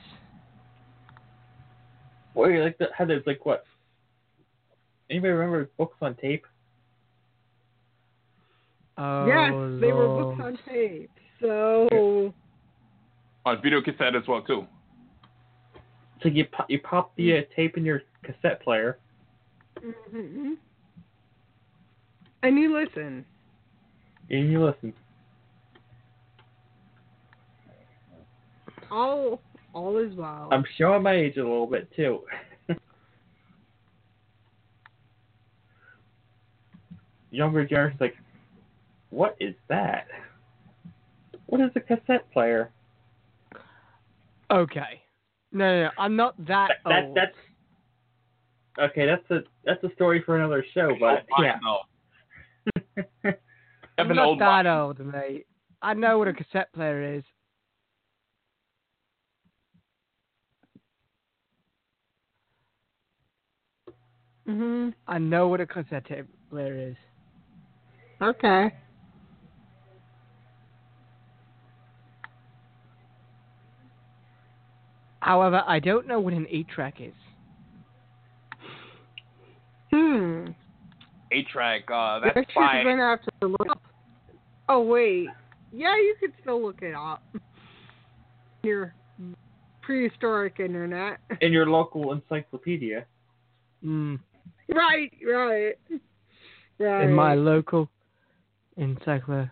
Warrior 2.36 2.64
like 2.64 2.78
that 2.78 2.90
had 2.96 3.10
like 3.26 3.46
what? 3.46 3.64
Anybody 5.10 5.32
remember 5.32 5.70
books 5.78 5.98
on 6.02 6.16
tape? 6.16 6.46
Oh, 8.98 9.26
yes, 9.26 9.52
they 9.82 9.92
were 9.92 10.06
oh, 10.06 10.36
books 10.36 10.42
on 10.44 10.60
tape. 10.68 11.12
So 11.42 12.34
on 13.46 13.62
video 13.62 13.82
cassette 13.82 14.16
as 14.16 14.28
well 14.28 14.42
too. 14.42 14.68
So 16.22 16.30
you 16.30 16.46
pop, 16.46 16.70
you 16.70 16.80
pop 16.80 17.16
the 17.16 17.38
uh, 17.38 17.42
tape 17.56 17.78
in 17.78 17.86
your 17.86 18.02
cassette 18.24 18.62
player. 18.62 19.00
Mm-hmm. 19.80 20.54
And 22.44 22.58
you 22.58 22.74
listen. 22.74 23.26
And 24.30 24.52
you 24.52 24.64
listen. 24.64 24.94
All 28.92 29.42
all 29.76 29.98
is 29.98 30.16
well. 30.16 30.48
I'm 30.52 30.64
showing 30.78 31.04
my 31.04 31.14
age 31.14 31.36
a 31.38 31.44
little 31.44 31.68
bit 31.68 31.88
too. 31.96 32.22
Younger 37.32 37.66
generation's 37.66 38.00
like, 38.02 38.16
what 39.10 39.36
is 39.40 39.54
that? 39.68 40.08
What 41.48 41.62
is 41.62 41.70
a 41.76 41.80
cassette 41.82 42.32
player? 42.32 42.72
Okay. 44.52 45.02
No, 45.52 45.66
no, 45.66 45.84
no, 45.84 45.90
I'm 45.98 46.16
not 46.16 46.36
that, 46.46 46.70
That, 46.86 46.90
that 46.90 47.04
old. 47.06 47.18
that's 47.18 47.36
okay. 48.92 49.06
That's 49.06 49.30
a 49.32 49.40
that's 49.64 49.84
a 49.84 49.94
story 49.96 50.22
for 50.26 50.38
another 50.38 50.66
show. 50.74 50.96
But 51.00 51.26
Oh, 51.38 51.44
yeah. 51.44 51.60
I've 53.26 53.36
I'm 53.98 54.08
been 54.08 54.18
not 54.18 54.26
old. 54.28 54.40
that 54.42 54.66
old, 54.66 55.00
mate. 55.00 55.46
I 55.82 55.94
know 55.94 56.18
what 56.18 56.28
a 56.28 56.34
cassette 56.34 56.72
player 56.74 57.16
is. 57.16 57.24
Hmm 64.46 64.90
I 65.08 65.18
know 65.18 65.48
what 65.48 65.62
a 65.62 65.66
cassette 65.66 66.06
tape 66.08 66.26
player 66.50 66.90
is. 66.90 66.96
Okay. 68.22 68.72
However, 75.20 75.64
I 75.66 75.80
don't 75.80 76.08
know 76.08 76.20
what 76.20 76.34
an 76.34 76.46
eight 76.50 76.68
track 76.68 76.96
is. 77.00 77.14
Hmm. 79.92 80.48
Eight 81.32 81.48
track. 81.48 81.84
Uh, 81.92 82.20
This 82.20 82.32
that's 82.36 82.46
shit's 82.48 82.56
by 82.56 82.84
gonna 82.84 83.02
have 83.02 83.20
to 83.42 83.48
look 83.48 83.68
up. 83.70 83.82
Oh 84.70 84.82
wait. 84.82 85.28
yeah, 85.72 85.96
you 85.96 86.16
could 86.20 86.32
still 86.42 86.62
look 86.62 86.82
it 86.82 86.94
up. 86.94 87.24
Your 88.64 88.94
prehistoric 89.82 90.60
internet. 90.60 91.20
In 91.42 91.52
your 91.52 91.66
local 91.68 92.12
encyclopedia. 92.14 93.06
Mm. 93.84 94.20
Right, 94.74 95.12
right, 95.26 95.76
right. 96.80 97.04
In 97.04 97.14
my 97.14 97.36
local 97.36 97.90
encyclopedia. 98.78 99.52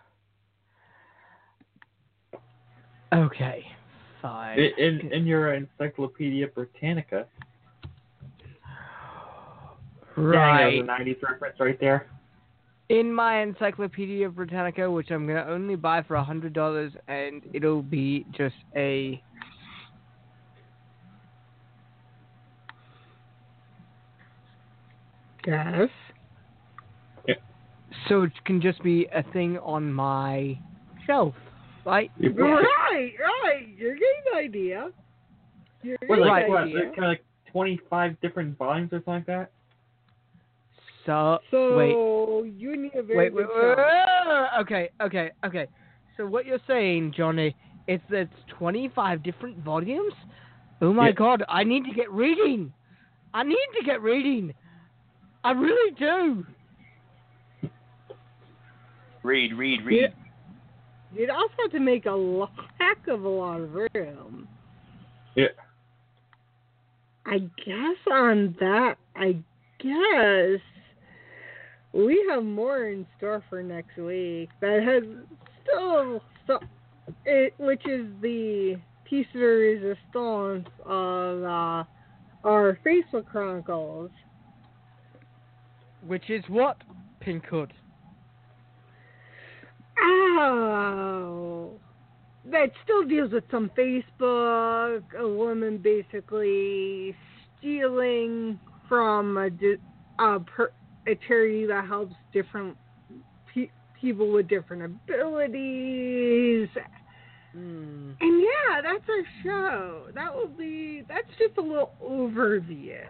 Okay, 3.14 3.64
fine. 4.22 4.58
In, 4.60 4.72
in 4.78 5.14
in 5.14 5.26
your 5.26 5.54
Encyclopedia 5.54 6.48
Britannica. 6.48 7.28
Right. 10.16 10.78
Dang, 10.78 10.86
that 10.88 11.02
a 11.02 11.04
90s 11.04 11.22
reference 11.24 11.60
right 11.60 11.80
there. 11.80 12.08
in 12.90 13.12
my 13.14 13.42
Encyclopedia 13.42 14.30
Britannica, 14.30 14.90
which 14.90 15.12
I'm 15.12 15.28
gonna 15.28 15.46
only 15.48 15.76
buy 15.76 16.02
for 16.02 16.16
a 16.16 16.24
hundred 16.24 16.54
dollars, 16.54 16.92
and 17.08 17.44
it'll 17.54 17.82
be 17.84 18.26
just 18.32 18.56
a 18.76 19.22
Yes. 25.46 25.90
so 28.08 28.24
it 28.24 28.32
can 28.46 28.62
just 28.62 28.82
be 28.84 29.08
a 29.14 29.24
thing 29.32 29.58
on 29.60 29.92
my 29.92 30.58
shelf, 31.06 31.36
right? 31.86 32.12
Right, 32.20 33.12
right. 33.20 33.68
You're 33.78 33.94
getting 33.94 34.24
the 34.32 34.38
idea. 34.38 34.90
You're 35.84 35.98
What, 36.08 36.18
getting 36.20 36.26
like, 36.26 36.46
the 36.48 36.52
what, 36.52 36.64
idea. 36.64 36.80
kind 36.82 36.98
of 36.98 37.04
like 37.04 37.26
25 37.52 38.20
different 38.22 38.58
volumes 38.58 38.90
or 38.94 38.98
something 39.00 39.14
like 39.14 39.26
that? 39.26 39.52
So, 41.06 41.40
So 41.52 41.78
wait, 42.42 42.54
you 42.58 42.78
need 42.78 42.96
a 42.96 43.04
very 43.04 43.30
wait, 43.30 43.34
wait, 43.34 43.48
good 43.48 43.56
wait, 43.56 43.76
shelf. 43.76 43.78
wait, 43.78 44.62
okay, 44.62 44.90
okay, 45.02 45.32
okay. 45.46 45.68
So 46.16 46.26
what 46.26 46.46
you're 46.46 46.60
saying, 46.68 47.14
Johnny, 47.16 47.56
is 47.88 48.00
that 48.10 48.22
it's 48.22 48.34
25 48.58 49.24
different 49.24 49.58
volumes? 49.58 50.14
Oh 50.82 50.94
my 50.94 51.08
Yeah. 51.08 51.14
god, 51.14 51.44
I 51.50 51.64
need 51.64 51.84
to 51.86 51.94
get 51.94 52.10
reading. 52.12 52.72
I 53.34 53.44
need 53.44 53.58
to 53.80 53.86
get 53.86 54.02
reading. 54.02 54.54
I 55.44 55.52
really 55.52 55.92
do. 55.96 56.46
Read, 59.24 59.54
read, 59.54 59.86
read. 59.86 60.14
You'd 61.16 61.30
also 61.30 61.54
have 61.62 61.72
to 61.72 61.80
make 61.80 62.06
a 62.06 62.48
heck 62.80 63.08
of 63.08 63.24
a 63.24 63.30
lot 63.30 63.62
of 63.62 63.74
room. 63.74 64.48
Yeah. 65.36 65.48
I 67.26 67.40
guess 67.66 67.98
on 68.12 68.56
that, 68.60 68.96
I 69.16 69.38
guess 69.80 70.62
we 71.94 72.26
have 72.30 72.44
more 72.44 72.88
in 72.88 73.06
store 73.18 73.44
for 73.50 73.64
next 73.64 73.98
week. 73.98 74.50
That 74.60 74.84
has 74.84 75.04
still, 75.64 76.22
so, 76.48 76.60
it, 77.26 77.54
which 77.58 77.86
is 77.88 78.08
the 78.22 78.78
piece 79.06 79.28
de 79.32 79.40
resistance 79.40 80.68
of 80.86 81.44
uh, 81.44 81.84
our 82.44 82.80
Facebook 82.86 83.26
Chronicles. 83.28 84.12
Which 86.06 86.30
is 86.30 86.44
what, 86.48 86.78
Pinkhood? 87.26 87.72
Oh, 90.02 91.72
that 92.52 92.72
still 92.84 93.04
deals 93.06 93.32
with 93.32 93.44
some 93.50 93.72
Facebook. 93.78 95.04
A 95.18 95.28
woman 95.28 95.78
basically 95.78 97.16
stealing 97.58 98.60
from 98.90 99.38
a, 99.38 99.50
a, 100.24 100.40
per, 100.42 100.72
a 101.08 101.16
charity 101.28 101.66
that 101.68 101.88
helps 101.88 102.16
different 102.34 102.76
pe- 103.54 103.72
people 104.00 104.32
with 104.32 104.48
different 104.50 104.84
abilities. 104.84 106.68
Hmm. 107.54 108.12
And 108.20 108.42
yeah, 108.42 108.82
that's 108.82 109.06
our 109.08 109.44
show. 109.44 110.08
That 110.14 110.36
will 110.36 110.48
be. 110.48 111.04
That's 111.08 111.28
just 111.38 111.58
a 111.58 111.62
little 111.62 111.92
overview. 112.04 113.06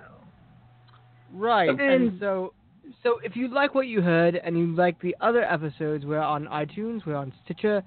Right. 1.33 1.69
And, 1.69 1.79
And- 1.81 2.19
so 2.19 2.53
so 3.01 3.19
if 3.23 3.35
you 3.35 3.47
like 3.53 3.73
what 3.75 3.87
you 3.87 4.01
heard 4.01 4.35
and 4.35 4.57
you 4.57 4.67
like 4.75 4.99
the 5.01 5.15
other 5.21 5.43
episodes, 5.43 6.05
we're 6.05 6.19
on 6.19 6.45
iTunes, 6.47 7.05
we're 7.05 7.15
on 7.15 7.33
Stitcher, 7.45 7.83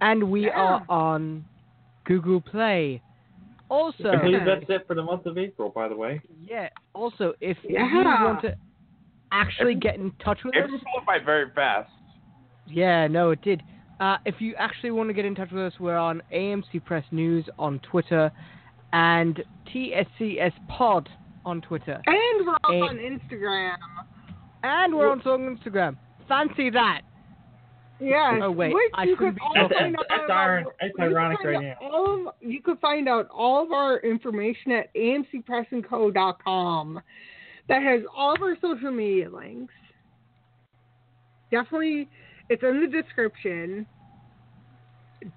and 0.00 0.30
we 0.30 0.46
Yeah. 0.46 0.60
are 0.60 0.84
on 0.88 1.44
Google 2.04 2.40
Play. 2.40 3.02
Also, 3.70 4.10
I 4.10 4.16
believe 4.16 4.44
that's 4.44 4.68
it 4.68 4.86
for 4.86 4.94
the 4.94 5.02
month 5.02 5.26
of 5.26 5.38
April, 5.38 5.70
by 5.70 5.88
the 5.88 5.96
way. 5.96 6.20
yeah. 6.42 6.68
Also, 6.94 7.32
if 7.40 7.56
you 7.64 7.76
want 7.76 8.42
to 8.42 8.54
actually 9.32 9.74
get 9.74 9.96
in 9.96 10.12
touch 10.22 10.38
with 10.44 10.54
us, 10.54 10.62
April 10.64 10.80
went 10.94 11.06
by 11.06 11.18
very 11.18 11.50
fast. 11.54 11.90
yeah, 12.66 13.06
no, 13.06 13.30
it 13.30 13.40
did. 13.42 13.62
Uh, 14.00 14.18
if 14.26 14.40
you 14.40 14.54
actually 14.56 14.90
want 14.90 15.08
to 15.08 15.14
get 15.14 15.24
in 15.24 15.34
touch 15.34 15.50
with 15.50 15.62
us, 15.72 15.80
we're 15.80 15.96
on 15.96 16.22
AMC 16.32 16.84
Press 16.84 17.04
News 17.10 17.48
on 17.58 17.78
Twitter 17.80 18.30
and 18.92 19.42
TSCS 19.72 20.52
Pod 20.68 21.08
on 21.44 21.60
Twitter, 21.60 22.00
And 22.06 22.46
we're 22.46 22.54
up 22.54 22.60
on 22.90 22.96
Instagram. 22.98 23.76
And 24.64 24.94
we're 24.94 25.10
on 25.10 25.20
Instagram. 25.20 25.96
Fancy 26.28 26.70
that! 26.70 27.02
Yes. 28.00 28.40
Oh, 28.42 28.50
wait, 28.50 28.74
Which 28.74 28.90
I 28.94 29.04
you 29.04 29.16
shouldn't 29.16 29.18
could 29.18 29.34
be 29.36 29.40
also 29.42 29.68
That's, 29.68 29.80
find 29.80 29.94
that's, 29.94 30.02
out 30.02 30.06
that's, 30.08 30.24
about- 30.24 30.36
iron, 30.36 30.64
that's 30.80 30.88
you 30.88 30.94
can 30.96 31.04
ironic 31.04 31.44
right 31.44 31.62
now. 31.62 31.76
All 31.80 32.28
of, 32.28 32.34
you 32.40 32.60
could 32.60 32.80
find 32.80 33.08
out 33.08 33.28
all 33.28 33.62
of 33.62 33.72
our 33.72 33.98
information 33.98 34.72
at 34.72 34.92
amcpressandco.com. 34.94 37.00
That 37.68 37.82
has 37.82 38.02
all 38.14 38.34
of 38.34 38.42
our 38.42 38.56
social 38.60 38.90
media 38.90 39.30
links. 39.30 39.72
Definitely, 41.50 42.08
it's 42.48 42.62
in 42.62 42.80
the 42.80 43.02
description. 43.02 43.86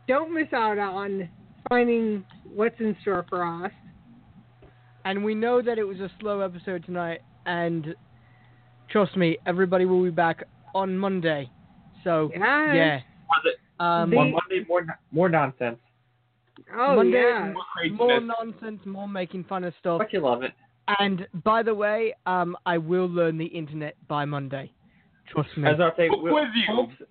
Don't 0.08 0.34
miss 0.34 0.52
out 0.52 0.78
on 0.78 1.30
finding 1.70 2.26
what's 2.54 2.80
in 2.80 2.98
store 3.02 3.26
for 3.30 3.46
us. 3.46 3.72
And 5.06 5.24
we 5.24 5.36
know 5.36 5.62
that 5.62 5.78
it 5.78 5.86
was 5.86 6.00
a 6.00 6.12
slow 6.20 6.42
episode 6.42 6.86
tonight, 6.86 7.22
and 7.46 7.96
trust 8.90 9.16
me, 9.18 9.38
everybody 9.46 9.86
will 9.86 10.04
be 10.04 10.10
back 10.10 10.44
on 10.76 10.98
Monday. 10.98 11.50
So 12.04 12.30
Yes. 12.34 12.42
yeah, 12.44 13.00
um, 13.80 14.10
The- 14.12 14.18
on 14.18 14.32
Monday? 14.32 14.66
More 14.68 14.86
more 15.12 15.30
nonsense. 15.30 15.80
Oh 16.76 16.96
Monday, 16.98 17.22
yeah. 17.22 17.54
more 17.92 18.20
nonsense, 18.20 18.86
more 18.86 19.08
making 19.08 19.44
fun 19.46 19.64
of 19.64 19.74
stuff. 19.80 20.00
But 20.00 20.12
you 20.14 20.20
love 20.22 20.44
it. 20.44 20.54
And 21.00 21.28
by 21.44 21.64
the 21.64 21.74
way, 21.76 22.14
um, 22.26 22.56
I 22.66 22.78
will 22.78 23.08
learn 23.08 23.38
the 23.38 23.46
internet 23.46 23.96
by 24.08 24.26
Monday. 24.26 24.72
Trust 25.28 25.56
me. 25.58 25.68
As 25.70 25.80
I 25.82 25.92
say, 25.98 26.10
we'll, 26.10 26.34
with 26.34 26.48
you. 26.56 26.74
hopes- 26.74 27.02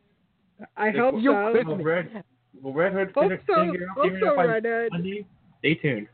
I 0.76 0.90
hope 0.90 1.16
You're 1.18 1.50
so. 1.50 1.52
with 1.52 1.66
will 1.66 1.76
me. 1.76 1.84
Red, 1.84 2.24
will 2.62 2.72
Redhood 2.72 3.12
Hope 3.14 3.30
figure, 3.30 3.42
so. 3.46 3.66
figure, 3.72 3.86
Hope 3.94 4.04
figure 4.04 4.20
so, 4.20 4.28
out 4.30 4.36
by 4.36 4.46
Monday? 4.90 5.26
Stay 5.58 5.74
tuned. 5.74 6.08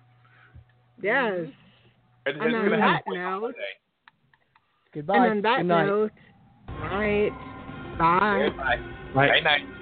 Yes. 1.00 1.46
It's 2.26 2.36
And 2.40 2.42
on 2.42 2.50
gonna 2.52 2.70
that 2.70 2.80
happen 2.80 3.14
note, 3.14 3.40
Monday. 3.40 3.58
Goodbye. 4.92 5.26
and 5.26 5.30
on 5.30 5.42
that 5.42 5.56
Good 5.58 5.66
night. 5.66 5.86
note, 5.86 6.12
right. 6.80 7.30
Bye. 7.98 8.48
Bye. 8.56 8.78
Right. 9.14 9.42
Night 9.42 9.44
night. 9.44 9.81